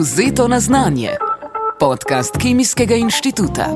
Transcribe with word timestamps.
Vzeto 0.00 0.48
na 0.48 0.60
znanje. 0.60 1.10
Podcast 1.80 2.38
Kemijskega 2.42 2.94
inštituta. 2.94 3.66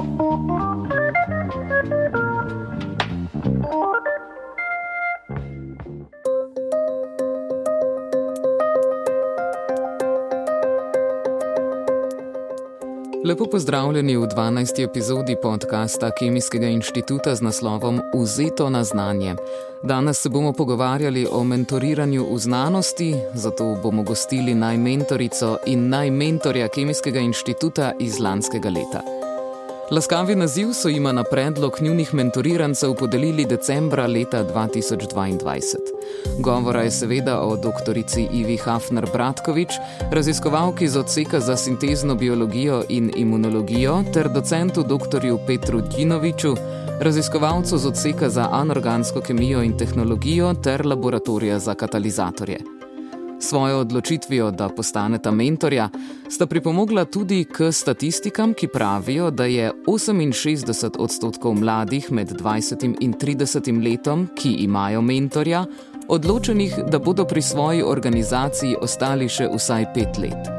Lepo 13.26 13.46
pozdravljeni 13.46 14.16
v 14.16 14.26
12. 14.26 14.84
epizodi 14.84 15.36
podcasta 15.42 16.10
Kemijskega 16.10 16.66
inštituta 16.66 17.34
z 17.34 17.42
naslovom 17.42 18.00
Vzeto 18.14 18.70
na 18.70 18.84
znanje. 18.84 19.34
Danes 19.82 20.20
se 20.20 20.28
bomo 20.28 20.52
pogovarjali 20.52 21.26
o 21.32 21.44
mentoriranju 21.44 22.26
v 22.34 22.38
znanosti, 22.38 23.14
zato 23.34 23.76
bomo 23.82 24.02
gostili 24.02 24.54
najmentorico 24.54 25.56
in 25.66 25.88
najmentorja 25.88 26.68
Kemijskega 26.68 27.20
inštituta 27.20 27.92
iz 28.00 28.20
lanskega 28.20 28.68
leta. 28.68 29.02
Laskavi 29.90 30.34
naziv 30.34 30.72
so 30.72 30.88
jima 30.88 31.12
na 31.12 31.24
predlog 31.24 31.72
njunih 31.80 32.14
mentorirancev 32.14 32.94
podelili 32.94 33.44
decembra 33.44 34.06
leta 34.06 34.44
2022. 34.44 35.95
Govora 36.38 36.82
je 36.82 36.90
seveda 36.90 37.40
o 37.40 37.56
dr. 37.56 37.98
Ivi 38.32 38.56
Hafner 38.56 39.06
Bratkovič, 39.12 39.68
raziskovalki 40.10 40.88
z 40.88 40.96
odseka 40.96 41.40
za 41.40 41.56
sintezno 41.56 42.14
biologijo 42.14 42.82
in 42.88 43.10
imunologijo, 43.16 44.04
ter 44.12 44.28
docentu 44.28 44.82
dr. 44.82 45.20
Petru 45.46 45.80
Djinoviču, 45.80 46.54
raziskovalcu 47.00 47.78
z 47.78 47.86
odseka 47.86 48.28
za 48.28 48.48
anorgansko 48.52 49.20
kemijo 49.20 49.62
in 49.62 49.76
tehnologijo 49.78 50.54
ter 50.54 50.86
laboratorija 50.86 51.58
za 51.58 51.74
katalizatorje. 51.74 52.58
Svojo 53.40 53.78
odločitvijo, 53.78 54.50
da 54.50 54.68
postaneta 54.68 55.30
mentorja, 55.30 55.88
sta 56.28 56.46
pripomogla 56.46 57.04
tudi 57.04 57.44
k 57.44 57.72
statistikam, 57.72 58.54
ki 58.54 58.68
pravijo, 58.68 59.30
da 59.30 59.44
je 59.44 59.72
68 59.86 60.96
odstotkov 60.98 61.54
mladih 61.54 62.12
med 62.12 62.32
20 62.32 62.96
in 63.00 63.14
30 63.14 63.82
letom, 63.84 64.28
ki 64.34 64.52
imajo 64.64 65.02
mentorja, 65.02 65.66
odločenih, 66.08 66.78
da 66.90 66.98
bodo 66.98 67.24
pri 67.24 67.42
svoji 67.42 67.82
organizaciji 67.82 68.76
ostali 68.80 69.28
še 69.28 69.48
vsaj 69.52 69.86
pet 69.94 70.18
let. 70.18 70.56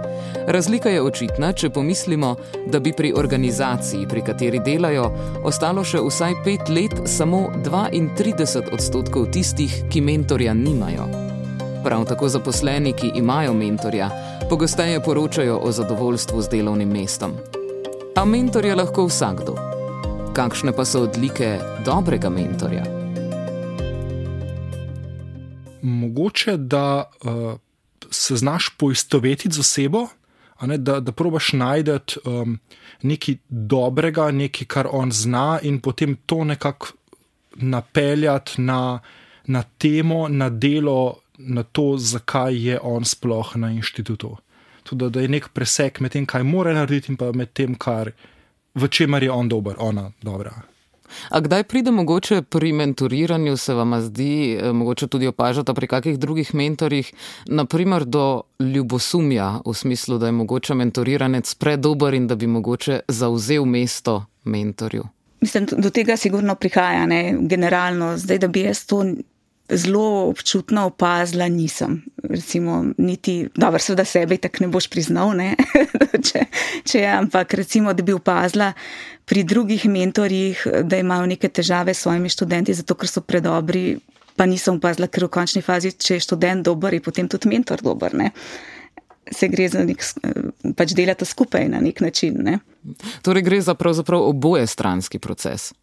Razlika 0.48 0.90
je 0.90 1.02
očitna, 1.02 1.52
če 1.54 1.70
pomislimo, 1.70 2.36
da 2.72 2.80
bi 2.80 2.94
pri 2.96 3.12
organizaciji, 3.16 4.08
pri 4.08 4.22
kateri 4.24 4.62
delajo, 4.64 5.10
ostalo 5.44 5.84
še 5.84 6.00
vsaj 6.00 6.38
pet 6.46 6.72
let 6.72 6.96
samo 7.06 7.50
32 7.66 8.72
odstotkov 8.74 9.28
tistih, 9.36 9.76
ki 9.92 10.02
mentorja 10.02 10.54
nimajo. 10.54 11.08
Prav 11.84 12.08
tako 12.08 12.30
zaposleni, 12.32 12.94
ki 12.94 13.12
imajo 13.20 13.54
mentorja, 13.54 14.10
pogosteje 14.50 15.04
poročajo 15.04 15.60
o 15.64 15.72
zadovoljstvu 15.72 16.42
z 16.42 16.56
delovnim 16.56 16.92
mestom. 16.96 17.36
A 18.16 18.26
mentor 18.26 18.66
je 18.66 18.76
lahko 18.76 19.06
vsakdo. 19.12 19.60
Kakšne 20.34 20.72
pa 20.72 20.86
so 20.86 21.04
odlike 21.06 21.58
dobrega 21.86 22.30
mentorja? 22.30 22.97
Mogoče, 25.82 26.58
da 26.58 27.12
uh, 27.24 27.60
se 28.12 28.36
znaš 28.36 28.70
poistovetiti 28.78 29.56
z 29.56 29.60
osebo, 29.60 30.08
ne, 30.62 30.78
da, 30.78 31.00
da 31.00 31.12
probaš 31.12 31.54
najti 31.54 32.20
um, 32.26 32.60
nekaj 33.02 33.36
dobrega, 33.50 34.32
nekaj, 34.32 34.68
kar 34.68 34.88
on 34.92 35.12
zna, 35.12 35.60
in 35.62 35.80
potem 35.80 36.16
to 36.26 36.44
nekako 36.44 36.88
napeljati 37.56 38.62
na, 38.62 39.00
na 39.46 39.64
temo, 39.78 40.28
na 40.28 40.50
delo 40.50 41.20
na 41.38 41.64
to, 41.64 41.98
zakaj 41.98 42.68
je 42.68 42.80
on 42.82 43.06
sploh 43.06 43.56
na 43.56 43.72
inštitutu. 43.72 44.38
Tudi 44.84 45.10
da 45.10 45.22
je 45.22 45.28
nek 45.28 45.50
presek 45.54 46.00
med 46.00 46.12
tem, 46.12 46.26
kaj 46.26 46.44
mora 46.44 46.74
narediti, 46.74 47.12
in 47.12 47.18
pa 47.18 47.32
med 47.32 47.54
tem, 47.54 47.76
kar, 47.76 48.12
v 48.76 48.88
čemer 48.88 49.24
je 49.24 49.32
on 49.32 49.50
dober, 49.50 49.76
ona 49.80 50.12
dobra. 50.22 50.54
A 51.30 51.40
kdaj 51.40 51.64
pride 51.64 51.92
mogoče 51.92 52.42
pri 52.42 52.74
mentoriranju, 52.74 53.58
se 53.58 53.74
vam 53.74 54.02
zdi, 54.02 54.54
eh, 54.54 54.72
mogoče 54.72 55.08
tudi 55.08 55.28
opažate 55.28 55.74
pri 55.74 55.88
kakih 55.88 56.20
drugih 56.20 56.56
mentorjih, 56.56 57.14
naprimer 57.46 58.06
do 58.06 58.42
ljubosumja, 58.60 59.62
v 59.66 59.74
smislu, 59.74 60.18
da 60.18 60.26
je 60.26 60.32
mogoče 60.32 60.74
mentoriranec 60.74 61.54
predober 61.56 62.14
in 62.14 62.28
da 62.28 62.36
bi 62.36 62.48
mogoče 62.48 63.00
zauzel 63.08 63.66
mesto 63.66 64.26
mentorju? 64.44 65.04
Mislim, 65.42 65.68
do 65.72 65.90
tega 65.90 66.18
sigurno 66.18 66.56
prihaja, 66.56 67.06
ne? 67.06 67.36
generalno, 67.40 68.18
zdaj, 68.18 68.38
da 68.38 68.48
bi 68.48 68.62
jaz 68.62 68.86
to 68.86 69.04
zelo 69.70 70.30
občutno 70.30 70.86
opazila, 70.86 71.48
nisem. 71.48 72.06
Recimo, 72.24 72.86
niti, 72.98 73.48
dobro, 73.56 73.80
seveda 73.80 74.06
sebe 74.06 74.38
tako 74.38 74.64
ne 74.64 74.68
boš 74.68 74.88
priznal, 74.90 75.34
ne? 75.36 75.56
če, 76.28 76.46
če 76.84 77.00
je, 77.00 77.10
ampak 77.12 77.54
recimo, 77.54 77.94
da 77.94 78.04
bi 78.04 78.16
opazila 78.16 78.72
pri 79.28 79.44
drugih 79.44 79.86
mentorjih, 79.92 80.68
da 80.84 80.98
imajo 80.98 81.26
neke 81.28 81.50
težave 81.50 81.94
s 81.94 82.06
svojimi 82.06 82.30
študenti, 82.30 82.74
zato 82.74 82.96
ker 82.96 83.12
so 83.12 83.22
predobri, 83.22 83.98
pa 84.40 84.48
nisem 84.48 84.80
opazila, 84.80 85.10
ker 85.12 85.28
v 85.28 85.34
končni 85.36 85.62
fazi, 85.66 85.92
če 85.92 86.16
je 86.16 86.26
študent 86.30 86.64
dober, 86.64 86.96
je 86.96 87.04
potem 87.04 87.28
tudi 87.28 87.52
mentor 87.52 87.84
dober. 87.84 88.16
Ne? 88.16 88.32
Se 89.28 89.50
gre 89.52 89.68
za 89.68 89.84
nek, 89.84 90.04
pač 90.80 90.96
delati 90.96 91.28
skupaj 91.28 91.68
na 91.74 91.84
nek 91.84 92.00
način. 92.06 92.40
Ne? 92.46 92.60
Torej, 93.26 93.44
gre 93.44 93.60
za 93.62 93.76
pravzaprav 93.76 94.30
oboje 94.30 94.68
stranski 94.72 95.20
proces. 95.20 95.74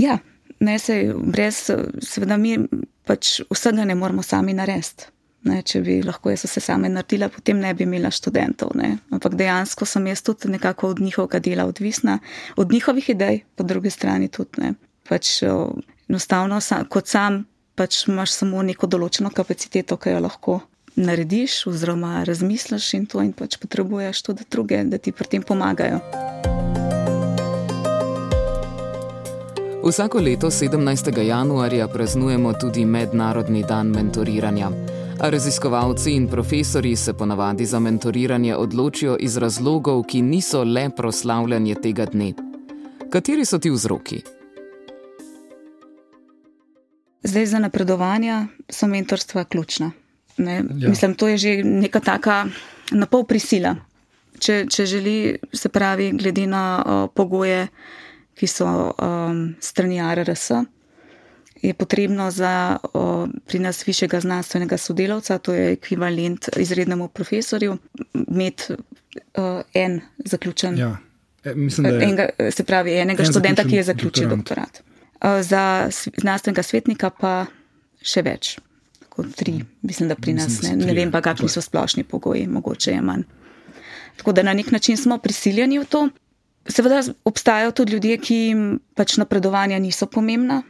Ja, 0.00 0.16
ne 0.60 0.78
se 0.78 1.14
brez, 1.14 1.70
seveda 2.04 2.36
mi 2.36 2.56
pač 3.08 3.40
vsega 3.50 3.84
ne 3.84 3.94
moramo 3.94 4.22
sami 4.22 4.54
narediti. 4.56 5.08
Ne, 5.48 5.62
če 5.64 5.80
bi 5.80 5.94
lahko 6.04 6.28
jaz 6.34 6.42
vse 6.44 6.60
same 6.60 6.90
naredila, 6.92 7.30
potem 7.32 7.62
ne 7.62 7.70
bi 7.72 7.86
imela 7.86 8.10
študentov. 8.12 8.74
Ne. 8.76 8.90
Ampak 9.08 9.38
dejansko 9.40 9.88
sem 9.88 10.10
jaz 10.10 10.20
tudi 10.26 10.50
nekako 10.52 10.90
od 10.92 11.00
njihovega 11.00 11.40
dela 11.40 11.64
odvisna, 11.64 12.18
od 12.60 12.72
njihovih 12.72 13.08
idej, 13.14 13.40
po 13.56 13.64
drugi 13.64 13.90
strani 13.90 14.28
tudi 14.28 14.60
ne. 14.60 14.74
Pač 15.08 15.40
enostavno, 16.10 16.60
kot 16.92 17.08
sam, 17.08 17.46
pač 17.74 18.04
imaš 18.12 18.36
samo 18.42 18.60
neko 18.68 18.86
določeno 18.86 19.32
kapaciteto, 19.32 19.96
ki 19.96 20.12
jo 20.12 20.22
lahko 20.28 20.60
narediš, 21.00 21.62
oziroma 21.72 22.20
razmisliš 22.28 22.94
in 23.00 23.08
to, 23.08 23.24
in 23.24 23.32
pač 23.32 23.56
potrebuješ 23.62 24.26
tudi 24.28 24.44
druge, 24.50 24.84
da 24.84 25.00
ti 25.00 25.16
pri 25.16 25.38
tem 25.38 25.46
pomagajo. 25.46 26.04
Vsako 29.84 30.18
leto 30.18 30.46
17. 30.46 31.18
januarja 31.22 31.88
praznujemo 31.88 32.52
tudi 32.52 32.84
Mednarodni 32.84 33.64
dan 33.68 33.86
mentoriranja. 33.86 34.70
A 35.20 35.30
raziskovalci 35.30 36.12
in 36.12 36.28
profesori 36.28 36.96
se 36.96 37.12
ponavadi 37.12 37.66
za 37.66 37.80
mentoriranje 37.80 38.56
odločijo 38.56 39.16
iz 39.20 39.36
razlogov, 39.36 40.02
ki 40.02 40.22
niso 40.22 40.64
le 40.64 40.90
proslavljanje 40.96 41.74
tega 41.74 42.04
dne. 42.04 42.32
Kateri 43.10 43.44
so 43.44 43.58
ti 43.58 43.70
vzroki? 43.70 44.22
Zdaj 47.22 47.46
za 47.46 47.58
napredovanje 47.58 48.46
so 48.68 48.86
mentorstva 48.86 49.44
ključna. 49.44 49.90
Ja. 50.36 50.62
Mislim, 50.88 51.14
to 51.14 51.28
je 51.28 51.36
že 51.36 51.62
neka 51.64 52.00
taka 52.00 52.46
napol 52.90 53.24
prisila. 53.24 53.76
Če, 54.38 54.66
če 54.70 54.86
želi, 54.86 55.38
se 55.52 55.68
pravi, 55.68 56.12
glede 56.12 56.46
na 56.46 56.82
o, 56.86 57.06
pogoje 57.06 57.68
ki 58.40 58.48
so 58.48 58.66
um, 58.96 59.40
strani 59.60 60.00
RRS, 60.00 60.50
je 61.60 61.74
potrebno 61.76 62.30
za 62.32 62.78
o, 62.92 63.28
pri 63.46 63.58
nas 63.60 63.82
višjega 63.86 64.20
znanstvenega 64.20 64.78
sodelavca, 64.80 65.38
to 65.38 65.52
je 65.52 65.72
ekvivalent 65.72 66.48
izrednemu 66.56 67.08
profesorju, 67.08 67.76
imeti 68.14 68.72
uh, 68.72 69.60
en 69.74 70.00
zaključen. 70.24 70.78
Ja. 70.78 70.96
E, 71.44 71.54
mislim, 71.54 71.86
je, 71.86 72.02
enega, 72.02 72.28
se 72.50 72.64
pravi, 72.64 72.94
enega 72.96 73.22
en 73.22 73.32
študenta, 73.32 73.64
ki 73.64 73.76
je 73.76 73.82
zaključil 73.82 74.28
doktorat. 74.28 74.80
doktorat. 74.80 75.36
Uh, 75.36 75.44
za 75.44 75.90
znanstvenega 76.16 76.62
svetnika 76.62 77.10
pa 77.10 77.34
še 78.00 78.24
več 78.24 78.54
kot 79.10 79.34
tri. 79.36 79.58
Mislim, 79.84 80.08
da 80.08 80.16
pri 80.16 80.32
nas 80.38 80.62
ne, 80.64 80.72
ne 80.80 80.96
vem 80.96 81.12
pa, 81.12 81.20
kakšni 81.20 81.48
so 81.52 81.60
splošni 81.60 82.06
pogoji, 82.08 82.46
mogoče 82.48 82.96
je 82.96 83.04
manj. 83.04 83.28
Tako 84.16 84.32
da 84.32 84.42
na 84.48 84.56
nek 84.56 84.72
način 84.72 84.96
smo 84.96 85.18
prisiljeni 85.18 85.78
v 85.78 85.84
to. 85.84 86.08
Seveda 86.70 87.02
obstajajo 87.24 87.72
tudi 87.72 87.92
ljudje, 87.92 88.18
ki 88.18 88.34
jim 88.34 88.62
pač 88.94 89.16
napredovanja 89.18 89.78
niso 89.78 90.06
pomembna. 90.06 90.62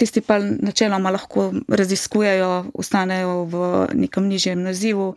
Tisti 0.00 0.22
pa 0.24 0.38
načeloma 0.40 1.10
lahko 1.12 1.50
raziskujejo, 1.68 2.70
ostanejo 2.74 3.44
v 3.50 3.64
nekem 3.94 4.28
nižjem 4.30 4.62
nazivu 4.62 5.14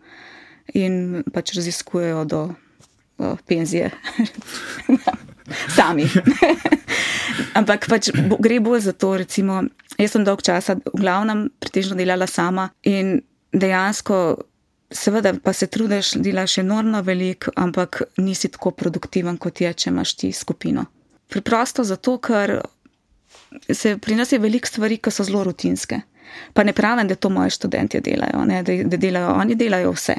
in 0.73 1.23
pač 1.33 1.53
raziskujejo 1.55 2.25
do 2.25 2.41
uh, 2.49 3.37
penzije. 3.47 3.91
Sami. 5.75 6.07
Ampak 7.59 7.87
pač 7.91 8.09
gre 8.39 8.59
bolj 8.63 8.87
za 8.87 8.93
to, 8.95 9.13
recimo, 9.19 9.61
jaz 9.99 10.15
sem 10.15 10.25
dolg 10.25 10.41
časa 10.43 10.77
v 10.79 10.99
glavnem 11.03 11.47
pretežno 11.59 11.99
delala 11.99 12.27
sama 12.27 12.69
in 12.87 13.19
dejansko 13.53 14.17
Seveda 14.93 15.33
pa 15.43 15.53
se 15.53 15.67
trudiš, 15.67 16.13
delaš 16.21 16.57
enormno 16.61 17.01
veliko, 17.01 17.51
ampak 17.55 18.01
nisi 18.17 18.51
tako 18.53 18.71
produktiven, 18.71 19.37
kot 19.41 19.61
je, 19.61 19.73
če 19.73 19.89
imaš 19.89 20.15
ti 20.15 20.31
skupino. 20.31 20.85
Preprosto 21.29 21.83
zato, 21.83 22.17
ker 22.21 22.59
se 23.73 23.97
pri 23.97 24.15
nas 24.15 24.31
je 24.31 24.39
veliko 24.39 24.69
stvari, 24.69 24.99
ki 25.01 25.11
so 25.11 25.25
zelo 25.25 25.43
rutinske. 25.47 26.01
Pa 26.53 26.63
ne 26.63 26.73
pravim, 26.73 27.07
da 27.07 27.15
to 27.15 27.29
moji 27.29 27.53
študenti 27.53 28.01
delajo, 28.01 28.45
ne, 28.45 28.61
da, 28.63 28.77
da 28.85 28.97
delajo, 28.97 29.33
oni 29.41 29.57
delajo 29.57 29.91
vse, 29.93 30.15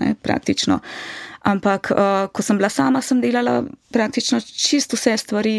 ne, 0.00 0.14
praktično. 0.22 0.78
Ampak, 1.50 1.90
uh, 1.90 2.30
ko 2.32 2.42
sem 2.42 2.58
bila 2.58 2.70
sama, 2.70 3.02
sem 3.02 3.20
delala 3.20 3.62
praktično 3.92 4.40
čisto 4.40 4.96
vse 4.96 5.16
stvari, 5.18 5.56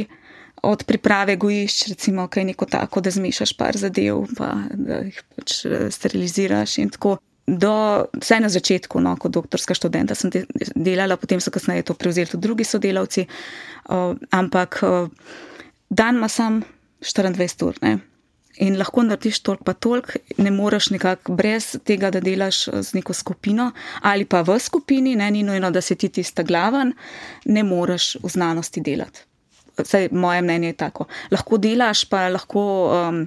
od 0.64 0.84
priprave 0.84 1.36
gojišč, 1.36 1.88
recimo, 1.88 2.28
kaj 2.28 2.44
neko 2.44 2.66
tako, 2.66 3.02
da 3.02 3.12
zmešaš 3.12 3.54
par 3.58 3.78
zadev, 3.78 4.24
pa 4.38 4.54
da 4.72 5.02
jih 5.04 5.20
pač 5.36 5.66
eh, 5.66 5.90
steriliziraš 5.92 6.78
in 6.78 6.90
tako. 6.94 7.18
Do, 7.48 7.74
vsaj 8.22 8.40
na 8.40 8.50
začetku, 8.50 9.02
no, 9.04 9.18
kot 9.20 9.34
doktorska 9.36 9.76
študenta, 9.76 10.16
sem 10.16 10.32
delala, 10.80 11.18
potem 11.20 11.42
so 11.44 11.52
kasneje 11.52 11.84
to 11.90 11.94
prevzeli 11.94 12.32
tudi 12.32 12.48
drugi 12.48 12.64
sodelavci. 12.64 13.26
Uh, 13.92 14.16
ampak 14.32 14.80
uh, 14.88 15.12
dan 15.90 16.22
ima 16.22 16.32
sam 16.32 16.62
24 17.04 17.68
ur. 17.68 17.76
Ne. 17.82 17.98
In 18.62 18.78
lahko 18.78 19.02
narediš 19.04 19.40
toliko, 19.42 19.64
pa 19.64 19.74
toliko, 19.74 20.20
ne 20.38 20.52
moreš 20.52 20.92
nekako 20.94 21.34
brez 21.34 21.74
tega, 21.86 22.12
da 22.14 22.22
delaš 22.22 22.68
z 22.70 22.94
neko 22.94 23.14
skupino 23.14 23.72
ali 24.02 24.26
pa 24.26 24.44
v 24.46 24.60
skupini, 24.60 25.16
ne, 25.16 25.32
ni 25.32 25.44
nujno, 25.44 25.72
da 25.72 25.82
si 25.82 25.96
ti 25.96 26.10
tista 26.10 26.44
glaven, 26.44 26.94
ne 27.46 27.64
moreš 27.64 28.18
v 28.24 28.30
znanosti 28.30 28.82
delati. 28.82 29.26
Vsaj 29.78 30.10
moje 30.12 30.42
mnenje 30.42 30.68
je 30.68 30.78
tako. 30.78 31.08
Lahko 31.32 31.58
delaš, 31.58 32.06
pa 32.06 32.28
lahko 32.30 32.64
um, 32.94 33.24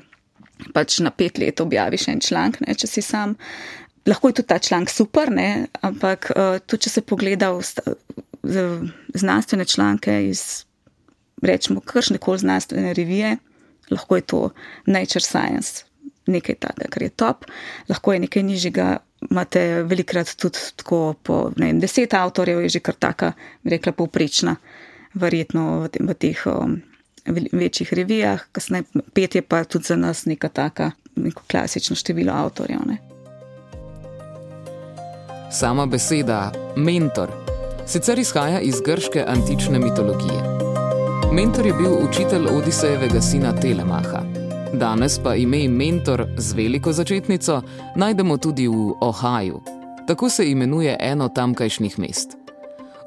pač 0.73 1.01
na 1.03 1.11
pet 1.11 1.39
let 1.43 1.61
objaviš 1.61 2.09
en 2.09 2.23
članek, 2.23 2.62
če 2.79 2.87
si 2.87 3.03
sam. 3.03 3.35
Lahko 4.06 4.31
je 4.31 4.38
tudi 4.38 4.49
ta 4.49 4.58
članek 4.58 4.91
super, 4.91 5.32
ne, 5.32 5.67
ampak 5.82 6.31
uh, 6.31 6.58
tudi 6.67 6.87
če 6.87 6.91
se 6.91 7.03
pogleda 7.03 7.50
v, 7.50 7.62
v 8.43 8.67
znanstvene 9.14 9.64
članke 9.64 10.14
iz, 10.29 10.64
rečemo, 11.43 11.81
kršne 11.81 12.19
koli 12.23 12.44
znanstvene 12.44 12.94
revije 12.94 13.37
lahko 13.91 14.17
je 14.17 14.23
to 14.23 14.50
nature 14.87 15.20
science, 15.20 15.85
nekaj 16.26 16.55
takega, 16.55 16.91
kar 16.91 17.03
je 17.03 17.08
top, 17.08 17.44
lahko 17.88 18.12
je 18.12 18.20
nekaj 18.20 18.43
nižjega. 18.43 18.97
Imate 19.31 19.82
velikrat 19.88 20.35
tudi 20.37 20.61
tako, 20.76 21.14
po 21.23 21.50
ne, 21.56 21.73
deset 21.81 22.14
avtorjev 22.14 22.61
je 22.62 22.69
že 22.76 22.81
kar 22.85 22.94
taka, 22.94 23.32
rekla, 23.64 23.93
povprečna, 23.93 24.56
verjetno 25.14 25.81
v, 25.81 25.88
tem, 25.88 26.06
v 26.06 26.14
teh 26.14 26.43
um, 26.52 26.76
večjih 27.52 27.93
revijah, 27.97 28.44
kasneje 28.52 28.85
pet 29.17 29.35
je 29.35 29.43
pa 29.43 29.64
tudi 29.64 29.88
za 29.88 29.97
nas 29.97 30.26
neka 30.26 30.49
taka, 30.49 30.93
neko 31.17 31.43
klasično 31.49 31.97
število 31.97 32.32
avtorjev. 32.32 32.85
Ne. 32.87 33.16
Sama 35.56 35.87
beseda 35.87 36.53
mentor 36.76 37.31
sicer 37.87 38.19
izhaja 38.19 38.58
iz 38.61 38.81
grške 38.85 39.25
antične 39.29 39.79
mitologije. 39.79 40.43
Mentor 41.32 41.67
je 41.67 41.73
bil 41.73 41.94
učitelj 42.08 42.47
Odisejevega 42.47 43.20
sina 43.20 43.55
Telemaha. 43.61 44.20
Danes 44.73 45.19
pa 45.25 45.35
ime 45.35 45.69
mentor 45.69 46.26
z 46.37 46.53
veliko 46.53 46.93
začetnico 46.93 47.62
najdemo 47.97 48.37
tudi 48.37 48.69
v 48.69 48.93
Ohaju. 49.00 49.61
Tako 50.06 50.29
se 50.29 50.50
imenuje 50.50 50.97
eno 51.00 51.29
tamkajšnjih 51.29 51.99
mest. 51.99 52.37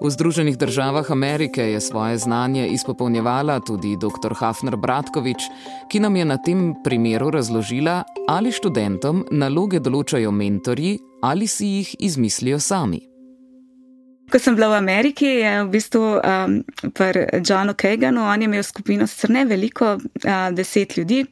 V 0.02 0.10
Združenih 0.10 0.58
državah 0.58 1.12
Amerike 1.12 1.62
je 1.62 1.82
svoje 1.82 2.18
znanje 2.18 2.68
izpopolnjevala 2.68 3.60
tudi 3.60 3.98
dr. 3.98 4.34
Hafner 4.34 4.76
Bratkovič, 4.76 5.44
ki 5.92 6.00
nam 6.00 6.16
je 6.16 6.26
na 6.26 6.38
tem 6.38 6.76
primeru 6.84 7.30
razložila, 7.30 8.04
ali 8.28 8.52
študentom 8.52 9.26
naloge 9.32 9.80
določajo 9.80 10.32
mentorji 10.32 10.98
ali 11.22 11.48
si 11.48 11.68
jih 11.68 11.96
izmislijo 12.00 12.60
sami. 12.60 13.02
Ko 14.30 14.40
sem 14.40 14.56
bila 14.56 14.70
v 14.70 14.78
Ameriki, 14.78 15.26
je 15.26 15.54
v 15.64 15.70
bistvu 15.74 16.02
um, 16.22 16.60
pri 16.94 17.26
Johnu 17.42 17.74
Kaganu, 17.74 18.22
on 18.22 18.42
je 18.42 18.46
imel 18.46 18.64
skupino 18.64 19.08
sicer 19.08 19.34
ne 19.34 19.46
veliko, 19.46 19.96
uh, 19.98 20.50
deset 20.54 20.98
ljudi, 20.98 21.24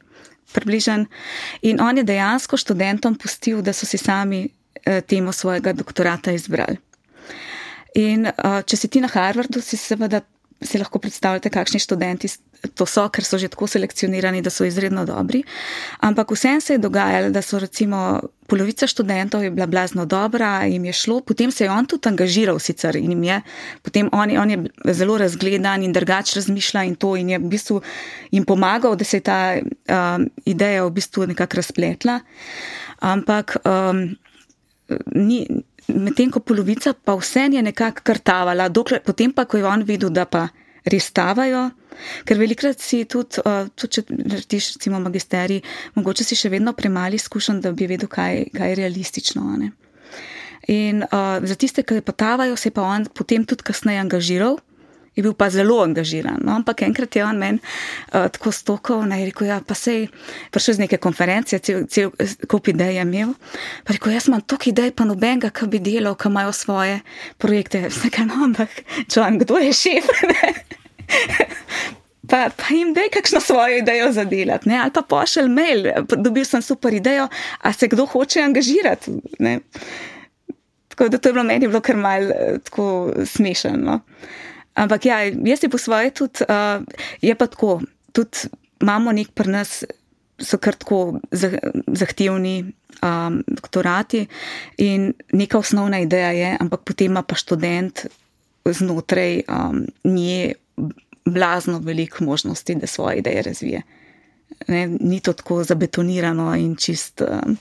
približen, 0.52 1.06
in 1.62 1.80
on 1.80 2.00
je 2.00 2.04
dejansko 2.04 2.58
študentom 2.58 3.14
pustil, 3.14 3.62
da 3.62 3.72
so 3.72 3.86
si 3.86 3.98
sami 3.98 4.48
uh, 4.48 4.98
temo 5.06 5.32
svojega 5.32 5.72
doktorata 5.72 6.34
izbrali. 6.34 6.80
In 7.94 8.26
uh, 8.26 8.60
če 8.66 8.76
si 8.76 8.90
ti 8.90 9.00
na 9.00 9.08
Harvardu, 9.12 9.62
si 9.62 9.78
seveda 9.78 10.20
si 10.62 10.78
lahko 10.78 10.98
predstavljate, 10.98 11.50
kakšni 11.50 11.80
študenti 11.80 12.28
to 12.74 12.86
so, 12.86 13.06
ker 13.08 13.24
so 13.24 13.38
že 13.38 13.48
tako 13.52 13.68
selekcionirani, 13.70 14.42
da 14.42 14.50
so 14.50 14.66
izredno 14.66 15.04
dobri. 15.06 15.44
Ampak 16.02 16.30
vsem 16.34 16.60
se 16.60 16.74
je 16.74 16.82
dogajalo, 16.82 17.30
da 17.30 17.42
so 17.42 17.58
recimo 17.58 18.20
polovica 18.48 18.86
študentov 18.86 19.44
je 19.44 19.50
bila 19.50 19.66
blazno 19.66 20.06
dobra, 20.06 20.64
jim 20.66 20.84
je 20.84 20.92
šlo, 20.92 21.20
potem 21.20 21.50
se 21.50 21.64
je 21.64 21.70
on 21.70 21.86
tudi 21.86 22.08
angažiral 22.08 22.58
sicer 22.58 22.96
in 22.96 23.12
jim 23.12 23.22
je, 23.22 23.40
potem 23.82 24.08
on, 24.12 24.30
on 24.38 24.50
je 24.50 24.58
zelo 24.94 25.18
razgledan 25.18 25.82
in 25.82 25.92
drugač 25.92 26.34
razmišlja 26.36 26.84
in 26.88 26.96
to 26.96 27.14
in 27.16 27.30
je 27.30 27.38
v 27.38 27.50
bistvu 27.52 27.82
jim 28.30 28.44
pomagal, 28.44 28.96
da 28.96 29.04
se 29.04 29.16
je 29.16 29.20
ta 29.20 29.40
um, 29.60 30.26
ideja 30.44 30.86
v 30.86 30.90
bistvu 30.90 31.26
nekako 31.26 31.60
razpletla. 31.60 32.20
Ampak 32.98 33.56
um, 33.62 34.16
ni 35.14 35.46
medtem 35.94 36.30
ko 36.30 36.40
polovica 36.40 36.92
pa 36.92 37.16
vse 37.16 37.48
je 37.52 37.62
nekako 37.62 38.04
krtavala, 38.04 38.68
dokler, 38.68 39.02
potem 39.04 39.32
pa, 39.32 39.44
ko 39.44 39.56
je 39.56 39.66
on 39.66 39.82
videl, 39.82 40.10
da 40.10 40.26
pa 40.26 40.48
res 40.88 41.08
stavajo, 41.10 41.68
ker 42.24 42.38
velikrat 42.38 42.80
si 42.80 43.02
tudi, 43.04 43.42
uh, 43.44 43.68
tudi 43.76 43.98
če 43.98 44.04
narediš 44.08 44.70
recimo 44.76 45.00
magisterij, 45.02 45.60
mogoče 45.98 46.24
si 46.24 46.38
še 46.38 46.52
vedno 46.52 46.72
premali 46.76 47.18
izkušen, 47.18 47.60
da 47.64 47.72
bi 47.72 47.88
vedel, 47.90 48.08
kaj, 48.08 48.48
kaj 48.54 48.72
je 48.72 48.78
realistično. 48.82 49.44
In 50.68 51.04
uh, 51.04 51.40
za 51.42 51.56
tiste, 51.56 51.82
ki 51.82 52.00
pa 52.04 52.12
tavajo, 52.12 52.56
se 52.56 52.68
je 52.68 52.76
pa 52.76 52.84
on 52.84 53.08
potem 53.08 53.44
tudi 53.48 53.64
kasneje 53.64 54.04
angažiral 54.04 54.58
je 55.18 55.24
bil 55.26 55.34
pa 55.34 55.50
zelo 55.50 55.80
angažiran. 55.82 56.38
No? 56.46 56.54
Ampak 56.60 56.86
enkrat 56.86 57.16
je 57.18 57.24
on 57.26 57.38
meni 57.38 57.58
uh, 57.58 58.28
tako 58.30 58.52
stokal 58.54 59.02
in 59.02 59.14
rekel: 59.26 59.50
ja, 59.50 59.58
pa 59.58 59.74
sej 59.74 60.06
prišel 60.54 60.78
z 60.78 60.84
neke 60.86 61.00
konference, 61.02 61.58
cel, 61.58 62.14
kup 62.46 62.70
idej 62.70 63.00
je 63.00 63.06
imel. 63.06 63.34
Pa 63.84 63.98
rekel: 63.98 64.14
jaz 64.14 64.30
imam 64.30 64.46
toliko 64.46 64.70
idej, 64.70 64.94
pa 64.94 65.08
nobenega, 65.08 65.50
ki 65.50 65.70
bi 65.72 65.82
delal, 65.82 66.14
ki 66.14 66.30
imajo 66.30 66.54
svoje 66.54 67.00
projekte. 67.42 67.86
Vsega, 67.92 68.28
no, 68.30 68.44
ampak 68.46 68.82
čujem, 69.10 69.42
kdo 69.42 69.58
je 69.66 69.72
šef. 69.74 70.06
Pa, 72.28 72.50
pa 72.52 72.74
jim 72.74 72.90
daj 72.92 73.08
kakšno 73.08 73.40
svojo 73.40 73.78
idejo 73.78 74.10
za 74.12 74.24
delati, 74.28 74.68
ali 74.76 74.92
pa 74.92 75.00
pošelj 75.00 75.46
mail, 75.48 75.86
dobil 76.16 76.44
sem 76.44 76.60
super 76.62 76.92
idejo, 76.92 77.24
a 77.64 77.72
se 77.72 77.88
kdo 77.88 78.04
hoče 78.06 78.42
angažirati. 78.44 79.14
Ne? 79.38 79.60
Tako 80.88 81.08
da 81.08 81.18
to 81.18 81.28
je 81.28 81.32
bilo 81.32 81.44
meni 81.44 81.68
bilo 81.68 81.80
kar 81.80 81.96
mal 81.96 82.22
eh, 82.22 82.58
smešno. 83.24 84.00
Ampak 84.78 85.06
ja, 85.10 85.22
jaz 85.26 85.60
si 85.60 85.68
po 85.68 85.78
svoje 85.78 86.14
tudi, 86.14 86.46
uh, 86.46 86.82
je 87.22 87.34
pa 87.34 87.46
tako, 87.50 87.80
tudi 88.14 88.46
imamo 88.80 89.12
nek 89.12 89.34
pri 89.34 89.50
nas, 89.50 89.82
so 90.38 90.58
kar 90.62 90.76
tako 90.78 91.18
zahtevni 91.90 92.62
um, 93.02 93.42
doktorati 93.46 94.26
in 94.78 95.12
neka 95.32 95.58
osnovna 95.58 95.98
ideja 95.98 96.30
je, 96.30 96.56
ampak 96.60 96.86
potem 96.86 97.10
ima 97.10 97.22
pa 97.22 97.34
študent 97.34 98.06
znotraj 98.64 99.42
um, 99.48 99.86
nje 100.04 100.54
blazno 101.24 101.78
veliko 101.78 102.24
možnosti, 102.24 102.74
da 102.74 102.86
svoje 102.86 103.18
ideje 103.18 103.42
razvije. 103.42 103.82
Ne, 104.68 104.86
ni 104.86 105.20
to 105.20 105.32
tako 105.32 105.64
zabetonirano 105.64 106.54
in 106.56 106.76
čist 106.76 107.20
um, 107.20 107.56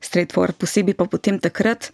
straightforward, 0.00 0.58
posebej 0.58 0.94
pa 0.94 1.04
potem 1.04 1.38
takrat, 1.38 1.92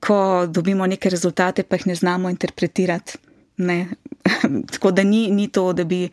ko 0.00 0.46
dobimo 0.46 0.86
neke 0.86 1.10
rezultate, 1.10 1.62
pa 1.62 1.76
jih 1.76 1.86
ne 1.86 1.94
znamo 1.94 2.30
interpretirati. 2.30 3.18
Ne. 3.60 3.86
Tako 4.72 4.90
da 4.96 5.04
ni, 5.06 5.28
ni 5.30 5.48
to, 5.52 5.70
da 5.72 5.84
bi 5.84 6.08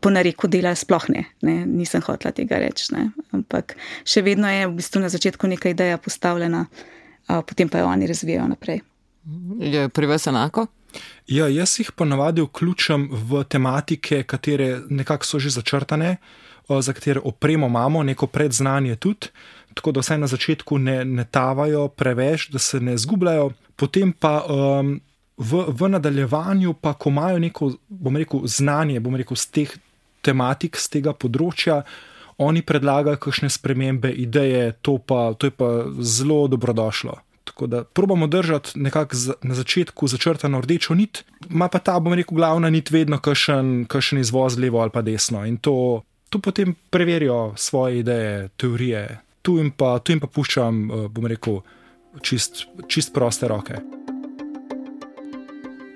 po 0.00 0.10
nareku 0.10 0.48
delali, 0.48 0.76
sploh 0.76 1.08
ne. 1.12 1.24
ne. 1.44 1.60
Nisem 1.66 2.02
hotela 2.04 2.32
tega 2.36 2.60
reči. 2.62 2.90
Ne. 2.96 3.10
Ampak 3.36 3.76
še 4.08 4.24
vedno 4.26 4.50
je 4.50 4.66
v 4.66 4.76
bistvu 4.80 5.04
na 5.04 5.12
začetku 5.12 5.50
neka 5.50 5.72
ideja 5.72 6.00
postavljena, 6.00 6.64
potem 7.28 7.68
pa 7.68 7.82
jo 7.82 7.90
oni 7.92 8.08
razvijajo 8.10 8.48
naprej. 8.50 8.80
Je 9.60 9.88
pri 9.92 10.08
vas 10.08 10.26
enako? 10.26 10.66
Ja, 11.30 11.46
jaz 11.46 11.76
jih 11.78 11.92
ponavadi 11.92 12.42
vključim 12.42 13.08
v 13.12 13.44
tematike, 13.44 14.22
katere 14.22 14.80
nekako 14.90 15.26
so 15.26 15.38
že 15.38 15.52
začrtane, 15.54 16.16
za 16.70 16.92
katere 16.92 17.20
opremo 17.24 17.66
imamo, 17.66 18.02
neko 18.02 18.26
predznanje 18.26 18.96
tudi. 18.96 19.28
Tako 19.74 19.92
da 19.92 20.00
vsaj 20.00 20.18
na 20.18 20.26
začetku 20.26 20.78
ne, 20.78 21.04
ne 21.04 21.24
tavajo 21.30 21.88
preveč, 21.88 22.48
da 22.50 22.58
se 22.58 22.80
ne 22.80 22.96
zgubljajo, 22.98 23.50
potem 23.76 24.12
pa 24.12 24.40
um, 24.42 25.00
v, 25.40 25.64
v 25.68 25.88
nadaljevanju, 25.88 26.74
pa 26.80 26.92
ko 26.94 27.08
imajo 27.08 27.38
neko, 27.38 27.72
bom 27.88 28.16
rekel, 28.16 28.44
znanje, 28.44 29.00
bom 29.00 29.16
rekel, 29.16 29.36
z 29.36 29.46
teh 29.56 29.72
tematik, 30.22 30.76
z 30.76 30.98
tega 30.98 31.14
področja, 31.16 31.80
oni 32.40 32.62
predlagajo 32.64 33.20
kakšne 33.20 33.50
spremembe, 33.52 34.12
ideje, 34.12 34.72
to, 34.84 34.98
pa, 35.00 35.32
to 35.36 35.48
je 35.48 35.56
pa 35.56 35.70
zelo 36.00 36.44
dobrodošlo. 36.48 37.18
Tako 37.50 37.66
da 37.66 37.82
probamo 37.84 38.28
držati 38.30 38.78
nekako 38.80 39.16
na 39.42 39.56
začetku 39.56 40.08
začrtano 40.08 40.60
rdečo 40.60 40.94
nit, 40.94 41.24
ima 41.50 41.68
pa 41.68 41.80
ta, 41.80 41.98
bom 42.00 42.14
rekel, 42.14 42.36
glavna 42.36 42.70
nit 42.70 42.92
vedno 42.92 43.18
kakšen 43.20 44.20
izvoz 44.20 44.58
levo 44.60 44.80
ali 44.84 44.92
pa 44.94 45.02
desno. 45.02 45.44
In 45.48 45.56
to, 45.56 46.02
to 46.28 46.38
potem 46.38 46.76
preverijo 46.90 47.52
svoje 47.56 48.04
ideje, 48.04 48.48
teorije. 48.56 49.20
Tu 49.42 49.56
jim 49.56 49.72
pa, 49.72 49.98
tu 49.98 50.12
jim 50.12 50.20
pa 50.20 50.28
puščam, 50.28 50.84
eh, 50.84 51.08
bom 51.08 51.26
rekel, 51.26 51.60
čist, 52.22 52.66
čist 52.88 53.12
proste 53.16 53.48
roke. 53.48 53.80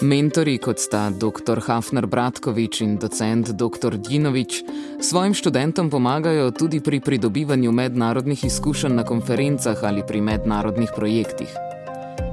Mentori, 0.03 0.59
kot 0.59 0.81
sta 0.83 1.07
dr. 1.11 1.61
Hafner 1.63 2.07
Bratkovič 2.07 2.81
in 2.83 2.97
docent 2.99 3.53
dr. 3.55 3.95
Djinovič, 3.97 4.65
svojim 5.01 5.35
študentom 5.35 5.91
pomagajo 5.91 6.51
tudi 6.51 6.81
pri 6.81 7.01
pridobivanju 7.01 7.73
mednarodnih 7.73 8.45
izkušenj 8.45 8.95
na 8.95 9.05
konferencah 9.05 9.79
ali 9.83 10.03
pri 10.07 10.21
mednarodnih 10.21 10.91
projektih. 10.97 11.55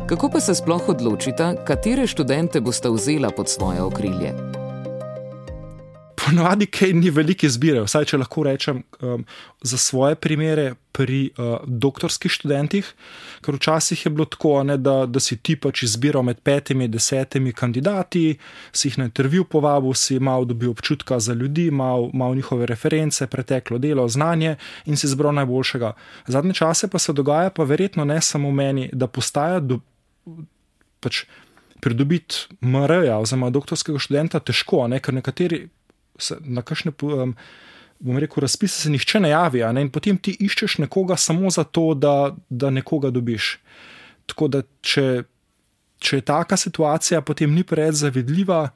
Kako 0.10 0.30
pa 0.30 0.40
se 0.40 0.56
sploh 0.56 0.90
odločita, 0.90 1.54
katere 1.66 2.08
študente 2.08 2.62
boste 2.62 2.90
vzela 2.90 3.30
pod 3.30 3.50
svoje 3.50 3.82
okrilje? 3.82 4.51
Ponovadi, 6.26 6.66
kaj 6.66 6.94
ni 6.94 7.10
velike 7.10 7.48
izbire, 7.48 7.82
vsaj 7.82 8.06
če 8.12 8.18
lahko 8.22 8.44
rečem 8.46 8.84
um, 9.02 9.24
za 9.66 9.78
svoje 9.78 10.16
primere 10.16 10.74
pri 10.94 11.32
uh, 11.32 11.64
doktorskih 11.66 12.32
študentih, 12.32 12.86
ker 13.42 13.58
včasih 13.58 14.06
je 14.06 14.12
bilo 14.14 14.28
tako, 14.30 14.54
ne, 14.68 14.76
da, 14.78 15.08
da 15.10 15.22
si 15.24 15.40
ti 15.42 15.56
pač 15.58 15.84
izbiral 15.88 16.26
med 16.28 16.44
petimi, 16.46 16.90
desetimi 16.92 17.56
kandidati, 17.58 18.36
si 18.72 18.90
jih 18.90 19.00
na 19.02 19.10
intervju 19.10 19.48
povabil, 19.50 19.96
si 19.98 20.20
malo 20.20 20.46
dobil 20.46 20.76
občutka 20.76 21.20
za 21.20 21.34
ljudi, 21.34 21.72
malo 21.72 22.12
mal 22.14 22.36
njihove 22.36 22.70
reference, 22.70 23.28
preteklo 23.28 23.82
delo, 23.82 24.08
znanje 24.08 24.56
in 24.86 24.98
si 24.98 25.08
izbral 25.10 25.34
najboljšega. 25.42 25.94
Zadnje 26.28 26.54
čase 26.62 26.92
pa 26.92 27.00
se 27.00 27.14
dogaja, 27.18 27.50
pa 27.50 27.64
verjetno 27.64 28.06
ne 28.06 28.22
samo 28.22 28.52
meni, 28.52 28.90
da 28.94 29.08
postaja 29.08 29.60
do, 29.60 29.80
pač. 31.00 31.26
Pridobiti 31.82 32.36
MR-ja, 32.62 33.16
oziroma 33.18 33.48
doktorskega 33.50 33.98
študenta, 33.98 34.38
težko, 34.46 34.84
ne? 34.86 35.00
ker 35.02 35.16
nekateri 35.18 35.64
na 36.42 36.62
kakšne, 36.62 36.94
um, 37.02 37.36
bom 38.00 38.18
rekel, 38.18 38.42
razpise 38.42 38.82
se 38.82 38.90
nihče 38.90 39.20
ne 39.20 39.30
javi, 39.30 39.64
ne? 39.74 39.86
in 39.86 39.92
potem 39.94 40.18
ti 40.18 40.36
iščeš 40.40 40.80
nekoga 40.86 41.18
samo 41.18 41.50
zato, 41.50 41.94
da, 41.94 42.36
da 42.50 42.70
nekoga 42.70 43.10
dobiš. 43.10 43.58
Tako 44.30 44.48
da, 44.48 44.64
če, 44.82 45.24
če 46.00 46.22
je 46.22 46.26
taka 46.26 46.58
situacija, 46.58 47.22
potem 47.22 47.54
ni 47.54 47.64
preveč 47.68 48.02
zavidljiva. 48.02 48.70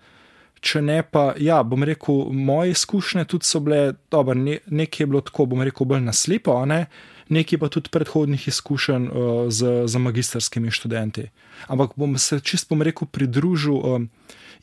Če 0.65 0.79
ne, 0.81 1.01
pa, 1.03 1.33
ja, 1.37 1.59
bom 1.67 1.83
rekel, 1.85 2.31
moje 2.33 2.73
izkušnje 2.73 3.25
tudi 3.29 3.45
so 3.45 3.59
bile, 3.61 3.93
dobro, 4.11 4.33
ne, 4.39 4.55
nekaj 4.65 5.03
je 5.03 5.09
bilo 5.11 5.21
tako, 5.21 5.45
bom 5.51 5.61
rekel, 5.65 5.85
bolj 5.85 6.01
naslepo, 6.07 6.55
ne? 6.69 6.85
nekaj 7.29 7.59
pa 7.61 7.69
tudi 7.73 7.89
predhodnih 7.89 8.47
izkušenj 8.47 9.07
uh, 9.09 9.29
z, 9.49 9.85
z 9.89 10.01
magistrskimi 10.01 10.71
študenti. 10.71 11.27
Ampak 11.67 11.95
bom 11.97 12.17
se 12.21 12.39
čist, 12.39 12.69
bom 12.69 12.81
rekel, 12.85 13.09
pridružil 13.09 13.77
um, 13.77 14.09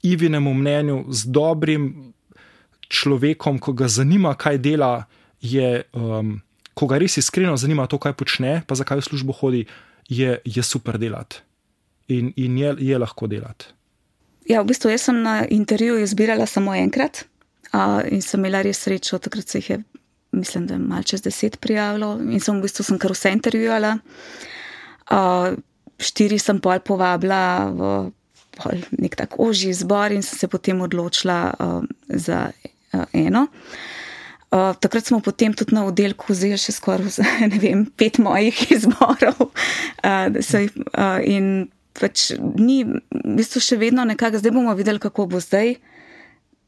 Ivinemu 0.03 0.55
mnenju 0.55 1.05
z 1.15 1.31
dobrim 1.31 2.13
človekom, 2.93 3.59
ko 3.63 3.73
ga 3.73 3.89
zanima, 3.89 4.35
kaj 4.37 4.61
dela, 4.61 5.07
je, 5.41 5.83
um, 5.97 6.37
ko 6.77 6.89
ga 6.91 7.01
res 7.01 7.17
iskreno 7.19 7.57
zanima 7.57 7.89
to, 7.89 7.99
kaj 7.99 8.15
počne, 8.19 8.61
pa 8.69 8.77
zakaj 8.79 9.01
v 9.01 9.07
službo 9.09 9.37
hodi, 9.41 9.65
je, 10.13 10.37
je 10.45 10.63
super 10.63 10.99
delati 11.01 11.41
in, 12.13 12.33
in 12.37 12.59
je, 12.59 12.75
je 12.93 12.99
lahko 12.99 13.27
delati. 13.31 13.73
Ja, 14.51 14.61
v 14.61 14.73
bistvu 14.73 14.93
sem 14.99 15.23
na 15.23 15.43
intervjuju 15.49 16.03
izbirala 16.03 16.47
samo 16.47 16.75
enkrat 16.75 17.25
uh, 17.73 18.03
in 18.11 18.23
sem 18.23 18.41
imela 18.43 18.63
res 18.63 18.83
srečo, 18.83 19.21
takrat 19.23 19.49
se 19.49 19.63
jih 19.63 19.71
je, 19.71 19.79
mislim, 20.37 20.67
da 20.67 20.75
je 20.75 20.83
malce 20.83 21.15
čez 21.15 21.23
deset 21.23 21.61
prijavilo 21.61 22.17
in 22.21 22.41
sem 22.41 22.59
v 22.59 22.67
bistvu 22.67 22.85
sem 22.85 22.99
kar 22.99 23.15
vse 23.15 23.33
intervjuvala. 23.33 23.97
Uh, 25.13 25.55
štiri 26.03 26.39
sem 26.43 26.59
pol 26.61 26.83
povabila 26.85 27.71
v 27.71 27.93
pol 28.59 28.83
nek 29.01 29.17
tak 29.17 29.39
ožji 29.41 29.73
zbor 29.73 30.13
in 30.13 30.23
sem 30.23 30.39
se 30.39 30.49
potem 30.49 30.81
odločila 30.85 31.55
uh, 31.55 31.85
za 32.09 32.51
eno. 33.13 33.47
Uh, 34.53 34.75
takrat 34.77 35.07
smo 35.09 35.21
potem 35.25 35.55
tudi 35.57 35.73
na 35.73 35.87
oddelku 35.89 36.29
vzeli 36.29 36.59
še 36.61 36.75
skoraj 36.77 37.25
vem, 37.63 37.87
pet 37.97 38.19
mojih 38.21 38.59
izborov. 38.77 39.49
Uh, 40.05 40.29
so, 40.45 40.61
uh, 40.61 41.23
in 41.25 41.71
pač 41.97 42.35
ni, 42.61 42.83
v 42.85 43.37
bistvu 43.39 43.63
še 43.65 43.79
vedno 43.81 44.05
nekako, 44.05 44.43
zdaj 44.43 44.53
bomo 44.53 44.75
videli, 44.77 45.01
kako 45.01 45.31
bo 45.33 45.41
zdaj. 45.41 45.79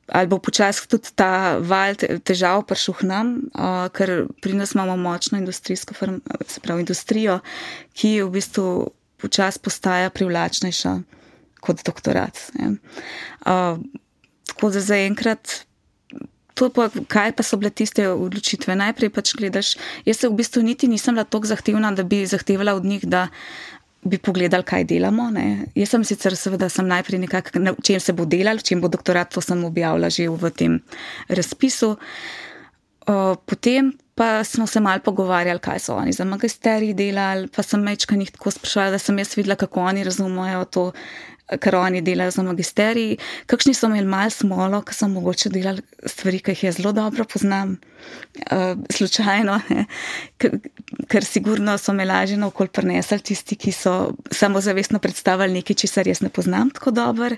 Ali 0.05 0.29
bo 0.29 0.37
počasi 0.37 0.85
tudi 0.89 1.13
ta 1.17 1.61
val 1.65 1.97
težav 1.97 2.67
prišel 2.69 2.97
k 2.97 3.09
nam, 3.09 3.29
uh, 3.57 3.89
ker 3.93 4.29
pri 4.45 4.57
nas 4.57 4.73
imamo 4.77 4.97
močno 5.01 5.41
industrijsko, 5.41 5.97
se 5.97 6.61
pravi, 6.65 6.85
industrijo, 6.85 7.39
ki 7.97 8.19
v 8.21 8.33
bistvu 8.33 8.67
počasi 9.21 9.61
postaja 9.65 10.13
privlačnejša 10.13 10.93
kot 11.65 11.85
doktorat. 11.85 12.37
Uh, 12.61 13.81
tako 14.49 14.73
da 14.73 14.85
zaenkrat 14.85 15.65
Pa, 16.55 16.89
kaj 17.11 17.33
pa 17.35 17.43
so 17.43 17.59
bile 17.59 17.71
tiste 17.75 18.07
odločitve? 18.09 18.77
Najprej 18.79 19.11
pač 19.11 19.33
gledaš, 19.35 19.75
jaz 20.07 20.21
se 20.21 20.29
v 20.31 20.39
bistvu 20.39 20.63
niti 20.63 20.89
nisem 20.89 21.17
bila 21.17 21.25
tako 21.27 21.51
zahtevna, 21.51 21.91
da 21.93 22.07
bi 22.07 22.23
zahtevala 22.27 22.77
od 22.79 22.85
njih, 22.85 23.07
da 23.11 23.27
bi 24.05 24.19
pogledali, 24.19 24.63
kaj 24.63 24.85
delamo. 24.85 25.31
Ne. 25.35 25.67
Jaz 25.75 25.95
sem 25.95 26.05
sicer 26.05 26.37
seveda 26.37 26.69
sem 26.71 26.87
najprej 26.87 27.25
nekako, 27.25 27.59
na 27.59 27.75
čem 27.83 28.01
se 28.01 28.13
bo 28.13 28.29
delal, 28.29 28.63
čem 28.63 28.81
bo 28.81 28.89
doktorat, 28.93 29.33
to 29.35 29.43
sem 29.43 29.65
objavila 29.65 30.11
že 30.13 30.29
v 30.29 30.51
tem 30.55 30.79
razpisu. 31.29 31.97
Potem 33.05 33.93
pa 34.15 34.45
smo 34.45 34.67
se 34.67 34.81
mal 34.81 35.01
pogovarjali, 35.01 35.61
kaj 35.61 35.79
so 35.79 35.97
oni 35.97 36.13
za 36.13 36.25
magisterij 36.25 36.95
delali, 36.95 37.49
pa 37.49 37.63
sem 37.63 37.83
mečka 37.83 38.17
njih 38.17 38.31
tako 38.31 38.51
sprašvala, 38.51 38.95
da 38.95 38.99
sem 38.99 39.19
jaz 39.19 39.37
videla, 39.37 39.57
kako 39.57 39.81
oni 39.81 40.05
razumejo 40.05 40.65
to 40.65 40.91
kar 41.61 41.77
oni 41.77 42.01
delajo 42.01 42.31
za 42.31 42.43
magisterij. 42.43 43.17
Kakšni 43.47 43.75
so 43.77 43.89
imeli 43.91 44.09
malo 44.09 44.33
smolo, 44.33 44.81
ker 44.83 44.97
so 44.97 45.09
mogoče 45.13 45.51
delali 45.53 45.83
stvari, 46.09 46.41
ki 46.41 46.55
jih 46.55 46.65
jaz 46.69 46.79
zelo 46.81 46.93
dobro 46.97 47.27
poznam, 47.29 47.77
uh, 48.49 48.73
slučajno, 48.91 49.59
ker, 50.41 50.59
ker 51.09 51.25
sigurno 51.29 51.77
so 51.79 51.93
me 51.93 52.09
lažje 52.09 52.41
na 52.41 52.49
okolj 52.49 52.73
prenesli 52.73 53.21
tisti, 53.21 53.61
ki 53.61 53.73
so 53.73 54.15
samozavestno 54.33 54.99
predstavljali 54.99 55.61
nekaj, 55.61 55.83
česar 55.85 56.09
jaz 56.09 56.25
ne 56.25 56.33
poznam 56.33 56.73
tako 56.73 56.95
dobro. 56.97 57.37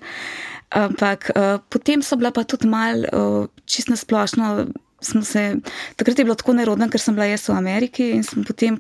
Ampak 0.71 1.31
uh, 1.35 1.59
potem 1.71 2.03
so 2.03 2.17
bila 2.17 2.31
pa 2.35 2.45
tudi 2.45 2.69
mal, 2.71 3.07
uh, 3.11 3.47
čist 3.67 3.91
na 3.91 3.97
splošno. 3.99 4.67
Se, 5.01 5.43
takrat 6.01 6.19
je 6.19 6.25
bilo 6.25 6.35
tako 6.35 6.55
nerodno, 6.57 6.89
ker 6.89 7.01
sem 7.01 7.15
bila 7.15 7.27
jaz 7.29 7.45
v 7.51 7.57
Ameriki 7.59 8.11
in 8.17 8.25
sem 8.25 8.45
potem 8.49 8.79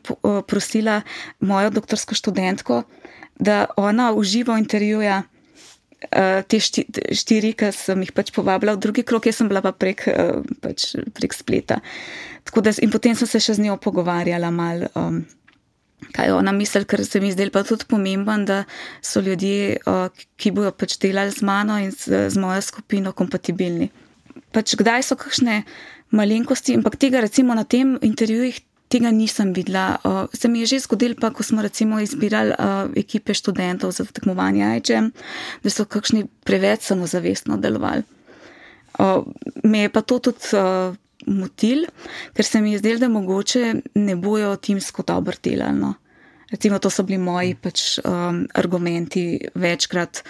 prosila 0.48 1.02
mojo 1.44 1.70
doktorsko 1.76 2.16
študentko, 2.16 2.82
da 3.36 3.66
ona 3.76 4.12
uživo 4.16 4.56
intervjuja 4.56 5.22
uh, 6.04 6.42
te 6.48 6.60
šti, 6.60 6.86
štiri, 7.16 7.52
ki 7.58 7.70
sem 7.74 8.04
jih 8.04 8.12
pač 8.16 8.32
povabila 8.34 8.76
v 8.76 8.82
drugi 8.84 9.04
krok, 9.06 9.28
jaz 9.28 9.40
sem 9.40 9.50
bila 9.50 9.62
pa 9.64 9.72
prek, 9.76 10.06
uh, 10.12 10.44
pač 10.62 10.94
prek 11.16 11.36
spleta. 11.36 11.80
Da, 12.46 12.72
in 12.82 12.92
potem 12.92 13.16
sem 13.18 13.28
se 13.28 13.42
še 13.42 13.58
z 13.58 13.66
njo 13.66 13.80
pogovarjala 13.82 14.52
mal. 14.54 14.88
Um, 14.94 15.24
Kaj 16.12 16.28
ona 16.36 16.52
misli, 16.52 16.84
ker 16.84 17.00
se 17.08 17.22
mi 17.24 17.30
zdaj 17.32 17.48
pa 17.54 17.62
tudi 17.64 17.86
pomemben, 17.88 18.44
da 18.46 18.58
so 19.02 19.22
ljudje, 19.24 19.80
uh, 19.88 20.12
ki 20.36 20.52
bodo 20.54 20.70
pač 20.76 20.98
delali 21.02 21.32
z 21.32 21.40
mano 21.42 21.78
in 21.80 21.88
z, 21.90 22.28
z 22.30 22.36
mojo 22.38 22.60
skupino, 22.62 23.14
kompatibilni. 23.16 23.88
Pač 24.52 24.76
kdaj 24.76 25.08
so 25.08 25.16
kakšne 25.18 25.62
malenkosti, 26.10 26.76
ampak 26.78 26.96
tega 26.96 27.20
recimo 27.20 27.54
na 27.54 27.64
tem 27.64 27.98
intervjujih 28.02 28.60
tega 28.88 29.10
nisem 29.10 29.52
videla. 29.52 29.98
Uh, 30.04 30.26
se 30.32 30.48
mi 30.48 30.60
je 30.60 30.66
že 30.66 30.84
zgodilo, 30.86 31.18
pa 31.20 31.30
ko 31.30 31.42
smo 31.42 31.62
recimo 31.62 32.00
izbirali 32.00 32.54
uh, 32.54 32.90
ekipe 32.96 33.34
študentov 33.34 33.90
za 33.92 34.04
tekmovanje 34.04 34.76
IČM, 34.78 35.10
da 35.62 35.70
so 35.70 35.84
kakšni 35.84 36.26
preveč 36.44 36.86
samozavestno 36.86 37.56
delovali. 37.56 38.02
Uh, 38.98 39.26
me 39.64 39.86
je 39.86 39.88
pa 39.92 40.00
to 40.02 40.18
tudi 40.18 40.54
uh, 40.54 40.94
motil, 41.26 41.86
ker 42.32 42.44
se 42.44 42.60
mi 42.60 42.72
je 42.72 42.78
zdelo, 42.78 42.98
da 42.98 43.08
mogoče 43.08 43.74
ne 43.94 44.16
bojo 44.16 44.56
timsko 44.56 45.02
dobro 45.02 45.36
delali. 45.42 45.78
No. 45.78 45.94
Recimo, 46.50 46.78
to 46.78 46.90
so 46.90 47.02
bili 47.02 47.18
moji 47.18 47.56
pač, 47.58 47.98
um, 48.06 48.46
argumenti 48.54 49.48
večkrat. 49.54 50.22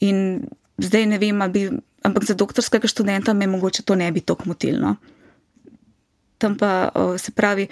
In 0.00 0.48
zdaj 0.80 1.06
ne 1.06 1.18
vem, 1.20 1.42
bi, 1.52 1.68
ampak 2.02 2.24
za 2.24 2.34
doktorskega 2.34 2.88
študenta 2.88 3.32
me 3.32 3.46
mogoče 3.46 3.82
to 3.82 3.94
ne 3.94 4.12
bi 4.12 4.20
tako 4.20 4.52
motilno 4.52 4.96
tam 6.40 6.56
pa 6.56 6.88
se 7.18 7.32
pravi, 7.32 7.68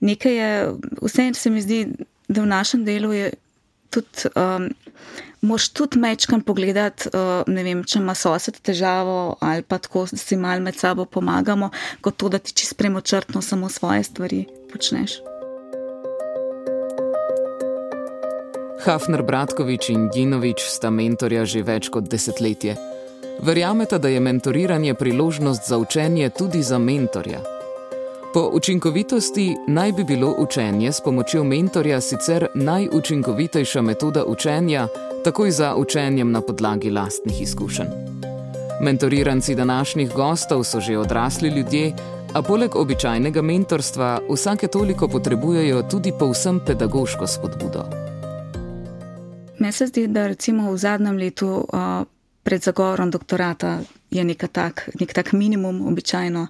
nekaj 0.00 0.36
je, 0.36 0.72
vseeno 1.02 1.34
se 1.34 1.50
mi 1.50 1.62
zdi, 1.62 1.86
da 2.28 2.42
v 2.42 2.46
našem 2.46 2.84
delu 2.84 3.12
je 3.12 3.32
tudi. 3.90 4.28
Um, 4.36 4.70
Moš 5.40 5.70
tudi 5.72 5.96
mečkam 5.96 6.42
pogledati, 6.44 7.08
uh, 7.16 7.48
ne 7.48 7.62
vem, 7.64 7.78
če 7.80 7.96
ima 7.98 8.12
sosed 8.12 8.58
težavo 8.60 9.38
ali 9.40 9.64
pa 9.64 9.78
tako, 9.80 10.02
da 10.12 10.18
si 10.20 10.36
mal 10.36 10.60
med 10.60 10.76
sabo 10.76 11.06
pomagamo, 11.08 11.70
kot 12.04 12.18
to, 12.20 12.28
da 12.28 12.36
ti 12.38 12.52
čist 12.52 12.76
premočrtno 12.76 13.40
samo 13.40 13.72
svoje 13.72 14.04
stvari 14.04 14.42
počneš. 14.68 15.16
Hafner 18.84 19.24
Bratkovič 19.24 19.88
in 19.96 20.10
Ginovič 20.12 20.60
sta 20.68 20.92
mentorja 20.92 21.48
že 21.48 21.64
več 21.64 21.88
kot 21.88 22.12
desetletje. 22.12 22.76
Verjamete, 23.42 23.98
da 23.98 24.08
je 24.08 24.20
mentoriranje 24.20 24.94
priložnost 24.94 25.68
za 25.68 25.78
učenje 25.78 26.30
tudi 26.30 26.62
za 26.62 26.78
mentorja? 26.78 27.40
Po 28.34 28.50
učinkovitosti 28.52 29.56
naj 29.66 29.92
bi 29.92 30.04
bilo 30.04 30.34
učenje 30.38 30.92
s 30.92 31.00
pomočjo 31.00 31.44
mentorja 31.44 32.00
sicer 32.00 32.46
najučinkovitejša 32.54 33.82
metoda 33.82 34.24
učenja, 34.24 34.88
takoj 35.24 35.50
za 35.50 35.74
učenjem 35.76 36.32
na 36.32 36.40
podlagi 36.40 36.90
lastnih 36.90 37.42
izkušenj. 37.42 37.88
Mentoriranci 38.80 39.54
današnjih 39.54 40.12
gostov 40.14 40.64
so 40.64 40.80
že 40.80 40.98
odrasli 40.98 41.48
ljudje, 41.48 41.92
a 42.34 42.42
poleg 42.42 42.76
običajnega 42.76 43.42
mentorstva 43.42 44.20
vsake 44.30 44.66
toliko 44.66 45.08
potrebujejo 45.08 45.82
tudi 45.82 46.12
povsem 46.18 46.60
pedagoško 46.66 47.26
spodbudo. 47.26 47.84
Meni 49.58 49.72
se 49.72 49.86
zdi, 49.86 50.06
da 50.06 50.26
recimo 50.26 50.72
v 50.72 50.76
zadnjem 50.76 51.16
letu 51.16 51.48
uh, 51.48 52.06
pred 52.42 52.62
zagorom 52.62 53.10
doktorata 53.10 53.80
je 54.10 54.24
tak, 54.52 54.88
nek 55.00 55.12
tak 55.12 55.32
minimum, 55.32 55.86
običajno. 55.86 56.46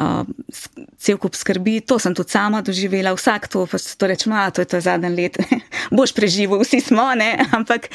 Uh, 0.00 0.24
cel 0.96 1.18
kup 1.18 1.34
skrbi, 1.36 1.80
to 1.80 1.98
sem 1.98 2.14
tudi 2.14 2.30
sama 2.30 2.62
doživela, 2.62 3.12
vsak 3.12 3.48
to, 3.48 3.66
pa 3.66 3.78
se 3.78 3.96
to 3.96 4.06
reče, 4.06 4.30
no, 4.30 4.50
to 4.50 4.60
je 4.60 4.68
to 4.68 4.80
zadnje 4.80 5.08
let, 5.08 5.36
boš 5.96 6.14
preživel, 6.16 6.60
vsi 6.64 6.80
smo, 6.80 7.14
ne, 7.14 7.36
ampak 7.56 7.88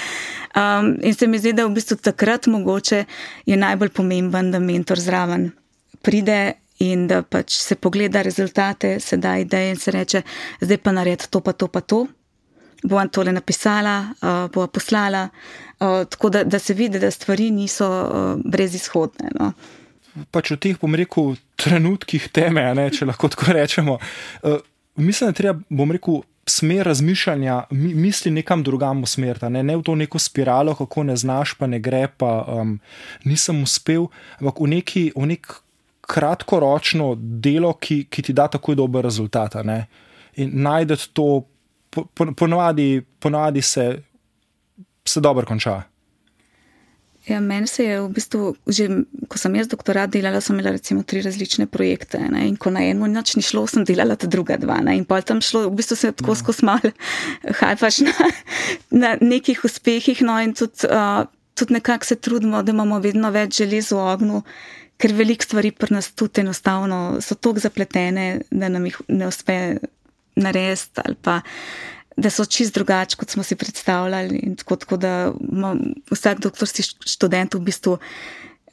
um, 0.53 0.97
in 1.01 1.13
se 1.13 1.27
mi 1.27 1.39
zdi, 1.41 1.53
da 1.53 1.65
v 1.65 1.73
bistvu 1.73 1.97
takrat 1.97 2.47
mogoče 2.47 3.05
je 3.45 3.57
najbolj 3.57 3.89
pomemben, 3.89 4.51
da 4.51 4.59
mentor 4.59 5.01
zraven 5.01 5.49
pride 6.01 6.53
in 6.79 7.07
da 7.07 7.23
pač 7.23 7.57
se 7.57 7.75
pogleda 7.75 8.21
rezultate, 8.21 8.99
se 8.99 9.17
da 9.17 9.37
ideje 9.41 9.73
in 9.73 9.81
se 9.81 9.91
reče, 9.91 10.21
zdaj 10.61 10.77
pa 10.77 10.91
nared 10.91 11.25
to, 11.29 11.41
pa 11.41 11.53
to, 11.53 11.67
pa 11.67 11.81
to. 11.81 12.05
Bo 12.83 12.97
vam 12.97 13.09
tole 13.09 13.31
napisala, 13.35 13.95
uh, 14.21 14.45
bo 14.53 14.67
poslala, 14.67 15.27
uh, 15.79 16.03
tako 16.09 16.29
da, 16.29 16.43
da 16.43 16.59
se 16.59 16.73
vidi, 16.73 16.99
da 16.99 17.11
stvari 17.11 17.49
niso 17.51 17.87
uh, 17.87 18.43
brezizhodne. 18.45 19.31
No. 19.39 19.51
Pač 20.31 20.53
v 20.53 20.59
teh, 20.61 20.77
bom 20.79 20.95
rekel, 20.95 21.35
trenutkih 21.59 22.29
teme, 22.35 22.63
ne, 22.77 22.87
če 22.93 23.07
lahko 23.09 23.31
tako 23.33 23.55
rečemo. 23.57 23.97
Uh, 24.43 24.61
mislim, 24.95 25.33
da 25.33 25.39
treba, 25.41 25.59
bom 25.69 25.91
rekel, 25.95 26.21
smer 26.45 26.85
razmišljanja, 26.85 27.63
mi, 27.71 27.93
misli 27.97 28.31
nekam 28.31 28.63
drugam 28.63 29.03
usmeriti, 29.03 29.49
ne, 29.49 29.63
ne 29.65 29.75
v 29.79 29.83
to 29.83 29.95
neko 29.97 30.21
spiralo, 30.21 30.75
kako 30.77 31.07
ne 31.09 31.15
znaš, 31.17 31.55
pa 31.57 31.67
ne 31.67 31.81
gre, 31.81 32.05
pa 32.07 32.45
um, 32.47 32.77
nisem 33.25 33.63
uspel, 33.65 34.11
ampak 34.39 34.61
v 34.61 34.73
neki. 34.77 35.05
V 35.17 35.29
nek 35.33 35.55
kratkoročno 36.05 37.15
delo, 37.17 37.73
ki, 37.81 38.05
ki 38.09 38.21
ti 38.27 38.33
da 38.33 38.47
tako 38.51 38.75
dober 38.77 39.05
rezultat. 39.05 39.57
Najdete 40.37 41.09
to, 41.13 41.45
ponovadi, 42.35 43.01
ponovadi 43.19 43.61
se, 43.61 44.01
se 45.05 45.21
dobro 45.21 45.45
konča. 45.45 45.81
Ja, 47.25 47.39
meni 47.41 47.67
se 47.67 47.83
je 47.83 48.01
v 48.01 48.09
bistvu, 48.13 48.53
že 48.69 48.85
ko 49.25 49.39
sem 49.41 49.55
jaz 49.57 49.65
doktorat 49.65 50.11
delala, 50.13 50.37
sem 50.45 50.53
imela 50.53 50.75
recimo 50.75 51.01
tri 51.01 51.23
različne 51.25 51.65
projekte. 51.65 52.21
Ne? 52.21 52.43
In 52.51 52.57
ko 52.61 52.69
na 52.69 52.83
eno 52.85 53.09
noč 53.09 53.33
ni 53.35 53.41
šlo, 53.41 53.65
sem 53.65 53.85
delala 53.87 54.13
ta 54.13 54.29
druga 54.29 54.59
dva. 54.61 54.77
Ne? 54.85 54.93
In 54.99 55.07
pa 55.09 55.23
tam 55.25 55.41
šlo, 55.41 55.65
v 55.71 55.79
bistvu 55.81 55.97
se 55.97 56.13
tako 56.13 56.35
ja. 56.35 56.41
skozi 56.43 56.69
mal, 56.69 56.85
hajpaš 57.61 58.03
na, 58.05 58.29
na 58.93 59.15
nekih 59.21 59.65
uspehih. 59.65 60.21
No? 60.21 60.37
In 60.37 60.53
tudi, 60.53 60.85
uh, 60.85 61.25
tudi 61.57 61.79
nekako 61.79 62.05
se 62.05 62.21
trudimo, 62.21 62.61
da 62.61 62.75
imamo 62.75 63.01
vedno 63.01 63.33
več 63.33 63.57
železa 63.63 63.97
v 63.97 64.05
ognju 64.13 64.43
ker 65.01 65.11
veliko 65.11 65.43
stvari 65.43 65.71
pri 65.75 65.97
nas 65.97 66.11
tudi 66.15 66.41
enostavno 66.41 67.17
so 67.21 67.35
tako 67.35 67.59
zapletene, 67.59 68.41
da 68.51 68.69
nam 68.69 68.85
jih 68.85 69.01
ne 69.07 69.27
uspe 69.27 69.57
narediti, 70.35 71.01
ali 71.05 71.15
pa 71.21 71.41
da 72.15 72.29
so 72.31 72.45
čist 72.45 72.73
drugače, 72.73 73.17
kot 73.19 73.29
smo 73.29 73.43
si 73.43 73.55
predstavljali. 73.55 74.55
Tako, 74.57 74.75
tako 74.75 74.97
da 74.97 75.33
ima 75.51 75.75
vsak 76.11 76.39
doktorski 76.39 76.83
študent 76.83 77.53
v 77.53 77.59
bistvu 77.59 77.97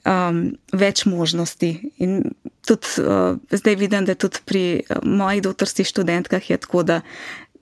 um, 0.05 0.43
več 0.73 1.05
možnosti. 1.11 1.73
In 1.99 2.23
tudi 2.67 3.03
uh, 3.03 3.39
zdaj 3.51 3.79
vidim, 3.81 4.07
da 4.07 4.15
tudi 4.15 4.43
pri 4.47 4.65
uh, 4.83 5.03
mojih 5.03 5.43
doktorskih 5.43 5.87
študentkah 5.87 6.51
je 6.51 6.61
tako, 6.63 6.83
da 6.83 7.01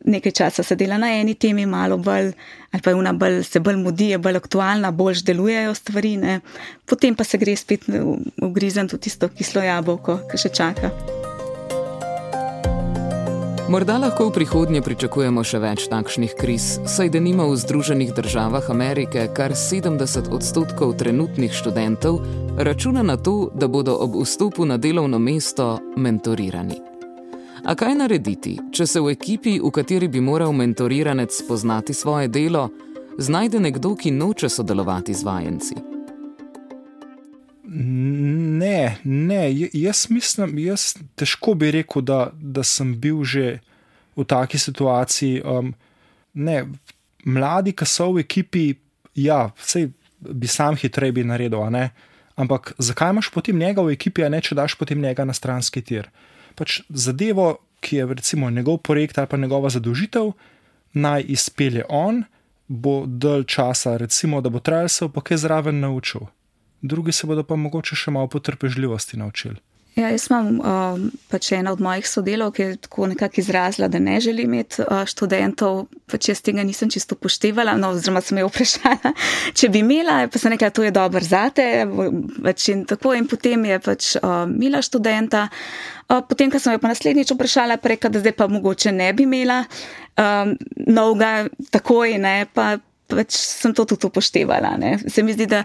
nekaj 0.05 0.33
časa 0.33 0.63
se 0.63 0.77
dela 0.77 0.99
na 0.99 1.11
eni 1.13 1.35
temi, 1.35 1.67
malo 1.67 1.99
bolj, 2.01 2.33
ali 2.73 2.83
pa 2.83 2.91
je 2.91 2.97
ona 2.97 3.13
bolj, 3.13 3.43
se 3.45 3.61
bolj 3.61 3.77
mudi, 3.77 4.11
je 4.15 4.19
bolj 4.19 4.41
aktualna, 4.41 4.91
bolj 4.91 5.21
delujejo 5.25 5.75
stvari, 5.75 6.17
ne. 6.17 6.41
potem 6.87 7.15
pa 7.15 7.25
se 7.25 7.39
gre 7.39 7.57
spet 7.57 7.89
v, 7.89 8.05
v 8.41 8.53
grizen 8.53 8.89
tudi 8.89 9.11
tisto 9.11 9.29
kislo 9.29 9.65
jabolko, 9.65 10.23
ki 10.31 10.41
še 10.41 10.55
čaka. 10.57 11.20
Morda 13.71 13.99
lahko 13.99 14.25
v 14.27 14.33
prihodnje 14.35 14.81
pričakujemo 14.83 15.45
še 15.47 15.61
več 15.63 15.85
takšnih 15.93 16.33
kriz, 16.35 16.65
saj 16.91 17.13
da 17.15 17.21
nima 17.23 17.45
v 17.47 17.55
Združenih 17.55 18.09
državah 18.17 18.67
Amerike 18.67 19.29
kar 19.31 19.55
70 19.55 20.27
odstotkov 20.35 20.97
trenutnih 20.99 21.55
študentov 21.55 22.19
računa 22.59 23.05
na 23.07 23.15
to, 23.15 23.47
da 23.55 23.69
bodo 23.71 23.95
ob 23.95 24.17
vstopu 24.25 24.67
na 24.67 24.75
delovno 24.75 25.23
mesto 25.23 25.79
mentorirani. 25.95 26.81
A 27.63 27.77
kaj 27.79 27.95
narediti, 27.95 28.57
če 28.75 28.89
se 28.91 29.05
v 29.07 29.15
ekipi, 29.15 29.61
v 29.63 29.71
kateri 29.71 30.11
bi 30.11 30.19
moral 30.19 30.51
mentoriranec 30.51 31.31
spoznati 31.31 31.95
svoje 31.95 32.27
delo, 32.27 32.67
znajde 33.23 33.63
nekdo, 33.71 33.95
ki 33.95 34.11
noče 34.11 34.51
sodelovati 34.51 35.15
z 35.15 35.23
vajenci? 35.23 35.90
Ne, 37.71 38.99
ne, 39.05 39.43
jaz 39.73 40.07
mislim, 40.11 40.59
jaz 40.59 40.95
težko 41.15 41.55
bi 41.55 41.71
rekel, 41.71 42.03
da, 42.03 42.33
da 42.35 42.65
sem 42.67 42.97
bil 42.99 43.23
že 43.25 43.61
v 44.17 44.27
taki 44.27 44.59
situaciji. 44.59 45.43
Um, 45.47 45.75
ne, 46.35 46.65
mladi, 47.25 47.73
ki 47.73 47.87
so 47.87 48.11
v 48.17 48.25
ekipi, 48.25 48.75
ja, 49.15 49.53
vse 49.63 49.87
bi 50.21 50.51
sam 50.51 50.77
hitreje 50.77 51.15
bi 51.15 51.25
naredil, 51.25 51.63
ampak 52.37 52.75
zakaj 52.79 53.15
imaš 53.15 53.31
potem 53.31 53.59
njega 53.59 53.87
v 53.87 53.95
ekipi, 53.95 54.27
a 54.27 54.33
ne 54.33 54.43
če 54.43 54.59
daš 54.59 54.75
potem 54.75 55.01
njega 55.01 55.25
na 55.25 55.37
stranski 55.37 55.83
tir? 55.83 56.11
pač 56.55 56.83
zadevo, 56.91 57.61
ki 57.81 57.97
je 57.97 58.07
recimo 58.13 58.51
njegov 58.51 58.83
projekt 58.85 59.19
ali 59.19 59.31
pa 59.31 59.37
njegova 59.41 59.71
zadolžitev, 59.73 60.33
naj 60.93 61.25
izpelje 61.33 61.87
on, 61.89 62.25
bo 62.69 63.05
dalj 63.07 63.47
časa, 63.49 63.97
recimo, 63.97 64.41
da 64.41 64.51
bo 64.53 64.61
trajal 64.61 64.89
se 64.89 65.09
pa 65.09 65.23
kaj 65.25 65.41
zraven 65.47 65.81
naučil. 65.81 66.29
Drugi 66.83 67.13
se 67.13 67.27
bodo 67.27 67.45
pa 67.45 67.57
mogoče 67.57 67.97
še 67.97 68.11
malo 68.11 68.31
potrpežljivosti 68.33 69.19
naučili. 69.21 69.61
Ja, 69.99 70.07
jaz 70.09 70.29
imam 70.31 70.61
um, 70.63 71.07
pač 71.29 71.49
ena 71.53 71.73
od 71.75 71.81
mojih 71.83 72.07
sodelov, 72.07 72.53
ki 72.55 72.63
je 72.63 72.77
tako 72.87 73.09
nekako 73.11 73.41
izrazila, 73.43 73.89
da 73.91 73.99
ne 73.99 74.21
želi 74.23 74.45
imeti 74.47 74.85
uh, 74.85 75.03
študentov, 75.09 75.89
pač 76.07 76.29
jaz 76.31 76.43
tega 76.47 76.63
nisem 76.65 76.93
čisto 76.95 77.17
upoštevala, 77.19 77.75
no, 77.77 77.91
oziroma 77.97 78.23
sem 78.23 78.39
jo 78.39 78.49
vprašala, 78.53 79.13
če 79.59 79.69
bi 79.75 79.83
imela, 79.83 80.21
pa 80.31 80.39
sem 80.39 80.55
rekla, 80.55 80.71
to 80.71 80.87
je 80.87 80.93
dobro 80.95 81.23
zate, 81.27 81.67
pač 82.47 82.69
in 82.71 82.85
tako 82.89 83.17
in 83.19 83.27
potem 83.29 83.67
je 83.67 83.81
pač 83.83 84.13
uh, 84.21 84.45
imela 84.47 84.79
študenta. 84.87 85.49
Uh, 86.07 86.23
potem, 86.29 86.53
ko 86.55 86.63
sem 86.63 86.77
jo 86.77 86.83
pa 86.83 86.93
naslednjič 86.95 87.35
vprašala, 87.35 87.81
preka, 87.83 88.13
da 88.15 88.23
zdaj 88.23 88.37
pa 88.39 88.47
mogoče 88.51 88.95
ne 88.95 89.11
bi 89.13 89.27
imela 89.27 89.65
um, 89.67 90.55
novega 90.87 91.51
takoj, 91.75 92.15
ne, 92.23 92.47
pa 92.55 92.77
pač 93.11 93.35
sem 93.35 93.75
to 93.75 93.89
tudi 93.91 94.07
upoštevala. 94.07 94.77
Ne. 94.79 94.95
Se 95.11 95.27
mi 95.27 95.35
zdi, 95.35 95.51
da 95.51 95.65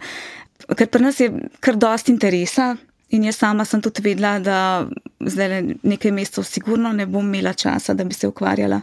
ker 0.63 0.87
pri 0.87 1.03
nas 1.03 1.19
je 1.19 1.31
kar 1.59 1.77
dosti 1.79 2.13
interesa. 2.13 2.75
In 3.13 3.23
jaz 3.23 3.37
sama 3.37 3.65
sem 3.69 3.81
tudi 3.85 4.01
vedela, 4.01 4.39
da 4.41 4.87
zdaj 5.21 5.61
nekaj 5.85 6.11
mesecev 6.11 6.47
sigurno 6.47 6.89
ne 6.93 7.05
bom 7.05 7.27
imela 7.27 7.53
časa, 7.53 7.93
da 7.93 8.03
bi 8.03 8.17
se 8.17 8.27
ukvarjala. 8.27 8.81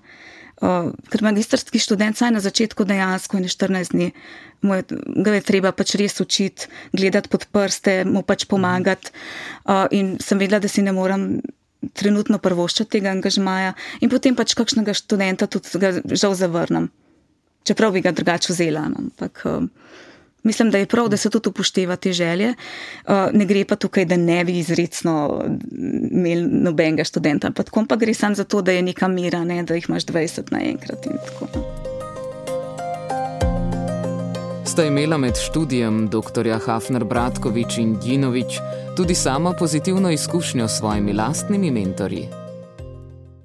Uh, 0.62 0.92
ker 1.10 1.24
magistrski 1.26 1.80
študent, 1.82 2.14
saj 2.16 2.30
na 2.30 2.40
začetku 2.40 2.84
dejansko 2.86 3.40
je 3.42 3.50
14 3.50 3.96
dni, 3.96 4.12
je, 4.62 4.84
ga 5.26 5.34
je 5.34 5.40
treba 5.42 5.72
pač 5.74 5.96
res 5.98 6.20
učiti, 6.22 6.68
gledati 6.94 7.32
pod 7.32 7.48
prste, 7.50 8.04
mu 8.06 8.22
pač 8.22 8.46
pomagati. 8.46 9.10
Uh, 9.66 9.88
in 9.90 10.14
sem 10.22 10.38
vedela, 10.38 10.62
da 10.62 10.70
si 10.70 10.86
ne 10.86 10.94
morem 10.94 11.40
trenutno 11.98 12.38
prvoščati 12.38 12.94
tega 12.94 13.10
angažmaja, 13.10 13.74
in 14.06 14.12
potem 14.12 14.38
pač 14.38 14.54
kakšnega 14.54 14.94
študenta 14.94 15.50
tudi 15.50 16.14
žal 16.14 16.38
zavrnem, 16.38 16.92
čeprav 17.66 17.90
bi 17.98 18.06
ga 18.06 18.14
drugače 18.14 18.54
vzela. 18.54 18.86
No, 18.92 19.08
ampak. 19.08 19.42
Uh, 19.42 19.66
Mislim, 20.42 20.70
da 20.70 20.78
je 20.78 20.86
prav, 20.86 21.08
da 21.08 21.16
se 21.16 21.30
tudi 21.30 21.48
upošteva 21.48 21.96
te 21.96 22.12
želje. 22.12 22.54
Uh, 23.06 23.12
ne 23.32 23.44
gre 23.44 23.64
pa 23.64 23.76
tukaj, 23.76 24.04
da 24.04 24.16
ne 24.16 24.44
bi 24.44 24.58
izredno 24.58 25.44
imeli 26.10 26.42
nobenega 26.42 27.04
študenta, 27.04 27.50
pa 27.50 27.62
tako 27.62 27.84
pa 27.88 27.96
gre 27.96 28.14
samo 28.14 28.34
za 28.34 28.44
to, 28.44 28.62
da 28.62 28.72
je 28.72 28.82
neka 28.82 29.08
mira, 29.08 29.44
ne, 29.44 29.62
da 29.62 29.74
jih 29.74 29.86
imaš 29.88 30.04
20 30.04 30.52
naenkrat 30.52 31.06
in 31.06 31.18
tako. 31.26 31.46
Sta 34.66 34.84
imela 34.84 35.18
med 35.18 35.36
študijem 35.36 36.08
dr. 36.08 36.48
Hafner 36.66 37.04
Bratkovič 37.04 37.78
in 37.78 37.96
Djinovič 38.00 38.58
tudi 38.96 39.14
sama 39.14 39.52
pozitivno 39.52 40.10
izkušnjo 40.10 40.68
s 40.68 40.78
svojimi 40.78 41.12
lastnimi 41.12 41.70
mentorji? 41.70 42.28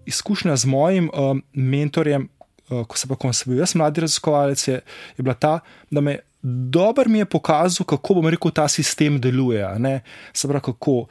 Izkušnja 0.05 0.55
z 0.55 0.65
mojim 0.65 1.10
um, 1.13 1.43
mentorjem, 1.53 2.29
uh, 2.69 2.88
ko, 2.88 2.97
se 2.97 3.07
pa, 3.07 3.15
ko 3.15 3.33
sem 3.33 3.51
bil 3.51 3.60
jaz 3.60 3.75
mladi 3.75 4.01
raziskovalec, 4.01 4.67
je, 4.67 4.73
je 5.17 5.23
bila 5.23 5.33
ta, 5.33 5.60
da 5.91 6.01
me 6.01 6.19
dobro 6.47 7.10
mi 7.10 7.17
je 7.17 7.25
pokazal, 7.25 7.86
kako 7.86 8.13
bom 8.13 8.27
rekel, 8.27 8.51
ta 8.51 8.67
sistem 8.67 9.19
deluje. 9.21 9.67
Se 10.33 10.47
pravi, 10.47 10.62
kako 10.62 11.05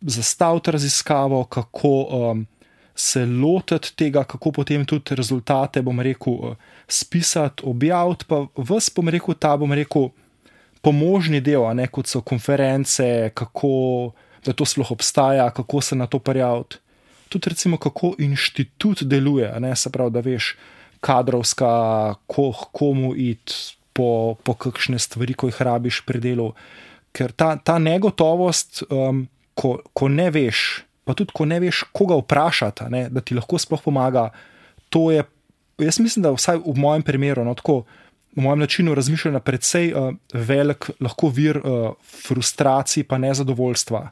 zastaviti 0.00 0.70
raziskavo, 0.70 1.44
kako 1.44 1.88
um, 1.88 2.46
se 2.94 3.26
lotiti 3.26 3.96
tega, 3.96 4.24
kako 4.24 4.52
potem 4.52 4.84
tudi 4.84 5.14
rezultate, 5.14 5.82
bom 5.82 6.00
rekel, 6.00 6.32
uh, 6.32 6.56
spisati, 6.88 7.62
objaviti, 7.66 8.24
pa 8.28 8.46
vse 8.56 8.92
bom 8.96 9.08
rekel, 9.08 9.34
ta 9.34 9.56
bom 9.56 9.72
rekel, 9.72 10.08
pomožni 10.82 11.40
del, 11.40 11.68
ne, 11.76 11.86
kot 11.86 12.06
so 12.10 12.20
konference, 12.20 13.30
kako 13.34 14.12
da 14.44 14.52
to 14.52 14.64
sploh 14.66 14.90
obstaja, 14.90 15.50
kako 15.50 15.80
se 15.80 15.96
na 15.96 16.06
to 16.06 16.18
prijaviti. 16.18 16.76
Tudi, 17.28 17.50
recimo, 17.50 17.76
kako 17.76 18.14
inštitut 18.18 19.02
deluje, 19.02 19.52
ne, 19.60 19.76
se 19.76 19.90
pravi, 19.90 20.10
da 20.10 20.20
veš, 20.20 20.56
kadrovska, 21.00 21.68
ko, 22.26 22.50
komu 22.72 23.14
iti 23.16 23.54
po, 23.92 24.38
po 24.44 24.54
kakšne 24.54 24.98
stvari, 25.02 25.36
ko 25.36 25.50
jih 25.50 25.60
rabiš 25.62 26.02
pri 26.08 26.20
delu. 26.22 26.52
Ker 27.12 27.32
ta, 27.36 27.54
ta 27.60 27.76
negotovost, 27.82 28.84
um, 28.88 29.26
ko, 29.58 29.76
ko 29.92 30.08
ne 30.08 30.30
veš, 30.32 30.82
pa 31.04 31.16
tudi 31.18 31.34
ko 31.34 31.44
ne 31.48 31.58
veš, 31.60 31.84
koga 31.92 32.16
vprašati, 32.20 32.88
ne, 32.92 33.02
da 33.12 33.20
ti 33.20 33.36
lahko 33.36 33.60
sploh 33.60 33.82
pomaga, 33.84 34.30
to 34.92 35.10
je, 35.12 35.24
jaz 35.82 36.00
mislim, 36.00 36.24
da 36.24 36.32
vsaj 36.32 36.62
v 36.64 36.76
mojem 36.80 37.04
primeru, 37.04 37.44
no, 37.44 37.56
tako, 37.58 37.82
v 38.32 38.40
mojem 38.46 38.64
načinu 38.64 38.94
razmišljanja 38.96 39.42
precej 39.44 39.92
uh, 39.92 40.14
velik, 40.32 40.88
lahko 41.04 41.28
vir 41.28 41.60
uh, 41.60 41.92
frustracij, 42.24 43.04
pa 43.04 43.18
nezadovoljstva. 43.20 44.06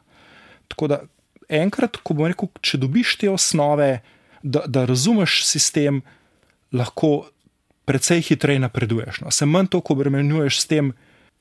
Tako 0.69 0.87
da 0.91 1.01
enkrat, 1.49 1.97
ko 2.05 2.15
bom 2.15 2.29
rekel, 2.29 2.51
če 2.61 2.79
dobiš 2.81 3.15
te 3.21 3.31
osnove, 3.31 3.95
da, 4.41 4.63
da 4.67 4.85
razumeš 4.89 5.41
sistem, 5.45 6.01
lahko 6.71 7.31
precej 7.91 8.21
hitreje 8.23 8.59
napreduješ. 8.63 9.19
No. 9.21 9.31
Se 9.35 9.45
manj 9.45 9.67
to, 9.67 9.81
ko 9.83 9.97
bremenjuješ 9.99 10.61
s 10.61 10.67
tem, 10.71 10.93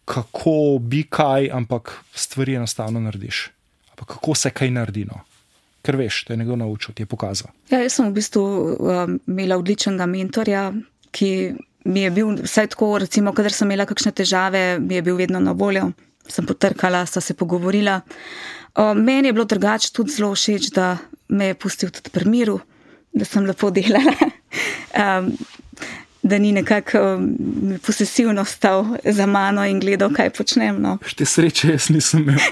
kako 0.05 0.81
bi 0.83 1.05
kaj, 1.07 1.47
ampak 1.55 1.93
stvari 2.15 2.57
enostavno 2.59 3.01
narediš. 3.01 3.51
Ampak 3.95 4.17
kako 4.17 4.35
se 4.35 4.51
kaj 4.51 4.73
naredi. 4.75 5.05
No. 5.07 5.23
Ker 5.87 5.97
veš, 5.97 6.25
te 6.27 6.35
je 6.35 6.41
nekdo 6.41 6.57
naučil, 6.59 6.95
ti 6.95 7.07
je 7.07 7.11
pokazal. 7.11 7.53
Ja, 7.71 7.79
jaz 7.85 8.01
sem 8.01 8.09
v 8.11 8.17
bistvu 8.19 8.43
um, 8.43 9.15
imela 9.31 9.61
odličnega 9.63 10.09
mentorja, 10.11 10.65
ki 11.15 11.31
mi 11.87 12.03
je 12.03 12.11
bil, 12.19 12.35
vsaj 12.43 12.73
tako, 12.75 12.91
recimo, 13.05 13.33
kadar 13.37 13.55
sem 13.55 13.71
imela 13.71 13.87
kakšne 13.87 14.13
težave, 14.13 14.65
mi 14.83 14.99
je 14.99 15.05
bil 15.07 15.17
vedno 15.23 15.39
na 15.41 15.55
voljo, 15.55 15.93
sem 16.29 16.51
potrkala, 16.51 17.05
sta 17.07 17.23
se 17.23 17.39
pogovorila. 17.39 18.01
O, 18.75 18.91
meni 18.99 19.31
je 19.31 19.37
bilo 19.39 19.47
drugače 19.47 19.95
tudi 19.95 20.19
zelo 20.19 20.35
všeč, 20.35 20.73
da 20.75 20.97
me 21.29 21.53
je 21.53 21.61
pustil 21.63 21.95
tudi 21.95 22.11
pri 22.11 22.27
miru, 22.29 22.59
da 23.15 23.25
sem 23.25 23.47
lepo 23.47 23.71
delala. 23.71 24.19
Um, 24.91 25.29
Da 26.31 26.39
ni 26.39 26.53
nekako 26.55 27.01
um, 27.17 27.25
posesivno 27.87 28.45
stal 28.47 28.85
za 29.05 29.27
mano 29.27 29.65
in 29.67 29.81
gledal, 29.83 30.13
kaj 30.15 30.31
počnem. 30.37 30.79
No. 30.83 30.99
Šte 31.07 31.27
sreče, 31.27 31.73
jaz 31.75 31.89
nisem 31.91 32.29
imel. 32.29 32.39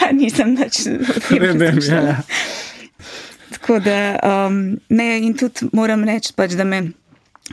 pa 0.00 0.10
nisem 0.12 0.56
več 0.58 0.84
videl. 1.30 1.80
Ja. 1.88 2.18
Tako 3.56 3.80
da, 3.82 3.98
um, 4.22 4.76
ne, 4.88 5.08
in 5.24 5.34
tudi 5.38 5.70
moram 5.74 6.04
reči, 6.06 6.34
pač, 6.36 6.54
da 6.58 6.66
me 6.68 6.82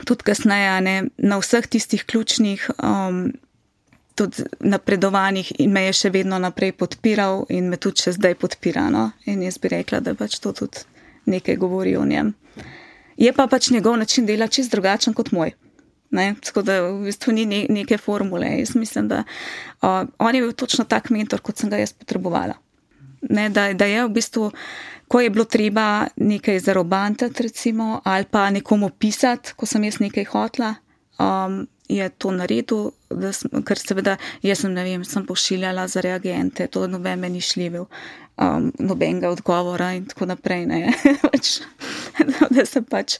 tudi 0.06 0.26
kasneje 0.26 0.76
ne, 0.84 0.94
na 1.18 1.38
vseh 1.40 1.66
tistih 1.70 2.04
ključnih 2.06 2.68
um, 2.78 3.26
napredovanjih 4.60 5.50
in 5.58 5.72
me 5.74 5.88
je 5.88 5.96
še 6.04 6.12
vedno 6.14 6.38
naprej 6.38 6.74
podpiral 6.78 7.46
in 7.50 7.70
me 7.70 7.80
tudi 7.82 8.06
še 8.06 8.14
zdaj 8.18 8.38
podpira. 8.38 8.86
No? 8.94 9.08
In 9.26 9.42
jaz 9.42 9.58
bi 9.58 9.72
rekla, 9.74 10.02
da 10.04 10.14
pač 10.18 10.38
to 10.42 10.54
tudi 10.54 10.86
nekaj 11.30 11.58
govori 11.58 11.96
o 11.96 12.04
njem. 12.06 12.34
Je 13.16 13.32
pa 13.32 13.46
pač 13.46 13.70
njegov 13.70 13.96
način 13.96 14.26
dela 14.26 14.48
čist 14.48 14.70
drugačen 14.70 15.14
kot 15.14 15.30
moj. 15.32 15.54
Ne? 16.10 16.34
Tako 16.44 16.62
da 16.62 16.80
v 16.82 17.04
bistvu 17.08 17.32
ni 17.32 17.46
ne, 17.46 17.66
neke 17.68 17.98
formule. 17.98 18.46
Jaz 18.58 18.74
mislim, 18.76 19.08
da 19.08 19.24
uh, 19.82 20.08
on 20.18 20.34
je 20.34 20.42
bil 20.42 20.52
točno 20.52 20.84
tak 20.84 21.10
mentor, 21.10 21.40
kot 21.40 21.58
sem 21.58 21.70
ga 21.70 21.80
jaz 21.80 21.92
potrebovala. 21.92 22.54
Ne, 23.30 23.48
da, 23.48 23.72
da 23.72 23.86
je 23.88 24.04
v 24.04 24.12
bistvu 24.12 24.50
ko 25.08 25.20
je 25.20 25.30
bilo 25.30 25.44
treba 25.44 26.06
nekaj 26.16 26.58
zarobantati, 26.58 27.42
recimo, 27.42 28.00
ali 28.04 28.24
pa 28.30 28.50
nekomu 28.50 28.90
pisati, 28.90 29.52
ko 29.56 29.66
sem 29.66 29.84
jaz 29.84 30.00
nekaj 30.00 30.24
hotla, 30.24 30.74
um, 31.18 31.66
je 31.88 32.08
to 32.18 32.30
naredil, 32.32 32.92
ker 33.66 33.78
seveda 33.78 34.16
jaz 34.42 34.64
sem, 34.64 34.72
ne 34.74 34.84
vem, 34.86 35.04
sem 35.04 35.26
pošiljala 35.26 35.86
za 35.88 36.00
reagente, 36.04 36.66
to 36.66 36.86
noben 36.88 37.20
me 37.20 37.28
ni 37.28 37.42
šljivel 37.44 37.86
um, 38.36 38.72
nobenega 38.78 39.30
odgovora 39.30 39.92
in 39.92 40.06
tako 40.06 40.26
naprej. 40.26 40.66
pač, 41.26 41.60
da 42.50 42.64
se 42.66 42.82
pač 42.82 43.18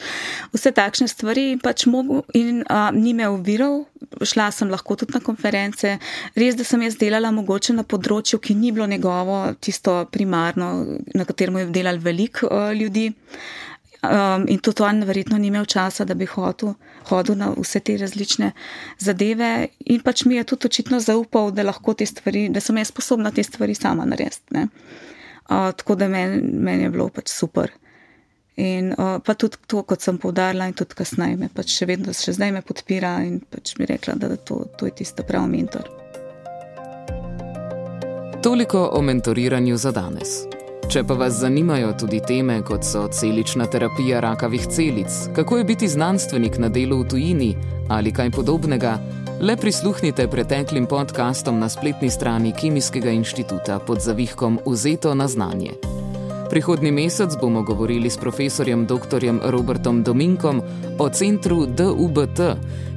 vse 0.54 0.72
takšne 0.74 1.08
stvari 1.10 1.46
pač 1.62 1.86
mogo 1.90 2.22
in 2.34 2.62
uh, 2.64 2.90
ni 2.94 3.14
me 3.14 3.28
uviral, 3.30 3.84
šla 4.22 4.50
sem 4.54 4.70
lahko 4.72 4.96
tudi 5.00 5.16
na 5.16 5.22
konference. 5.24 5.96
Res, 6.38 6.58
da 6.58 6.66
sem 6.66 6.82
jaz 6.86 6.98
delala 7.00 7.32
mogoče 7.34 7.76
na 7.76 7.86
področju, 7.86 8.40
ki 8.42 8.56
ni 8.58 8.72
bilo 8.74 8.88
njegovo, 8.90 9.44
tisto 9.60 10.02
primarno, 10.10 10.72
na 11.14 11.28
katerem 11.28 11.62
je 11.62 11.70
delal 11.74 12.02
veliko 12.02 12.50
uh, 12.50 12.72
ljudi. 12.74 13.10
Um, 14.04 14.44
in 14.48 14.58
tudi 14.58 14.82
on, 14.82 15.04
verjetno, 15.06 15.38
ni 15.38 15.48
imel 15.48 15.64
časa, 15.64 16.04
da 16.04 16.14
bi 16.14 16.26
hodil, 16.28 16.74
hodil 17.08 17.38
na 17.40 17.52
vse 17.54 17.80
te 17.80 17.96
različne 17.96 18.50
zadeve. 18.98 19.68
In 19.86 20.02
pač 20.04 20.24
mi 20.28 20.36
je 20.36 20.44
tudi 20.44 20.68
očitno 20.68 21.00
zaupal, 21.00 21.52
da 21.54 21.64
lahko 21.64 21.94
te 21.94 22.06
stvari, 22.06 22.48
da 22.52 22.60
sem 22.60 22.76
jaz 22.78 22.90
sposobna 22.92 23.30
te 23.30 23.42
stvari 23.42 23.74
sama 23.74 24.04
narediti. 24.04 24.66
Uh, 25.48 25.70
tako 25.76 25.94
da 25.94 26.08
meni 26.08 26.42
men 26.42 26.80
je 26.80 26.90
bilo 26.90 27.08
pač 27.08 27.32
super. 27.32 27.72
In 28.56 28.92
uh, 28.92 29.18
pa 29.24 29.34
tudi 29.34 29.56
to, 29.66 29.82
kot 29.82 30.02
sem 30.02 30.18
povdarila, 30.18 30.68
in 30.70 30.76
tudi 30.78 30.94
kasneje 30.94 31.38
me 31.38 31.48
pač 31.54 31.74
še 31.74 31.88
vedno, 31.90 32.14
še 32.14 32.36
zdaj 32.36 32.52
me 32.54 32.62
podpira 32.62 33.16
in 33.26 33.40
pač 33.40 33.74
mi 33.78 33.88
rekla, 33.90 34.14
da 34.14 34.36
to, 34.36 34.64
to 34.78 34.90
je 34.90 34.98
tisto 35.02 35.26
pravi 35.26 35.50
mentor. 35.56 35.90
Toliko 38.44 38.90
o 38.92 39.02
mentoriranju 39.02 39.76
za 39.80 39.90
danes. 39.90 40.53
Če 40.88 41.02
pa 41.04 41.14
vas 41.14 41.40
zanimajo 41.40 41.92
tudi 41.98 42.20
teme, 42.20 42.60
kot 42.62 42.84
so 42.84 43.08
celična 43.08 43.66
terapija 43.66 44.20
rakavih 44.20 44.66
celic, 44.66 45.10
kako 45.34 45.58
je 45.58 45.64
biti 45.64 45.88
znanstvenik 45.88 46.58
na 46.58 46.68
delu 46.68 47.02
v 47.02 47.08
tujini 47.08 47.56
ali 47.88 48.12
kaj 48.12 48.30
podobnega, 48.30 48.98
Le 49.40 49.56
prisluhnite 49.56 50.28
preteklim 50.30 50.86
podkastom 50.86 51.58
na 51.58 51.68
spletni 51.68 52.10
strani 52.10 52.52
Kemijskega 52.60 53.10
inštituta 53.10 53.78
pod 53.78 54.00
zavihkom 54.00 54.58
Vzeto 54.66 55.14
na 55.14 55.28
znanje. 55.28 55.70
Prihodnji 56.50 56.90
mesec 56.90 57.36
bomo 57.40 57.62
govorili 57.62 58.10
s 58.10 58.16
profesorjem 58.16 58.86
dr. 58.86 59.24
Robertom 59.42 60.02
Dominkom 60.02 60.62
o 60.98 61.08
centru 61.08 61.66
DUBT, 61.66 62.40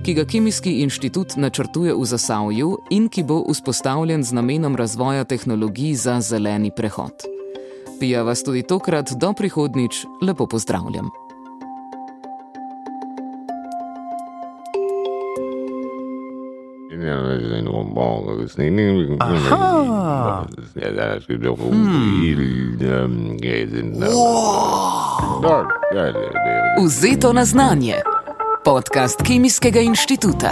ki 0.05 0.13
ga 0.13 0.25
Kemijski 0.25 0.81
inštitut 0.81 1.35
načrtuje 1.35 1.93
v 1.93 2.05
Zasavju 2.05 2.77
in 2.89 3.09
ki 3.09 3.23
bo 3.23 3.43
vzpostavljen 3.49 4.23
z 4.23 4.33
namenom 4.33 4.75
razvoja 4.75 5.23
tehnologij 5.23 5.95
za 5.95 6.21
zeleni 6.21 6.71
prehod. 6.71 7.36
Pija 7.99 8.23
vas 8.23 8.43
tudi 8.43 8.61
tokrat 8.63 9.09
do 9.11 9.33
prihodnič, 9.33 10.05
lepo 10.21 10.47
pozdravljam. 10.47 11.09
Vzeto 26.85 27.33
na 27.33 27.45
znanje. 27.45 27.95
Podcast 28.65 29.21
Kemijskega 29.27 29.79
inštituta. 29.79 30.51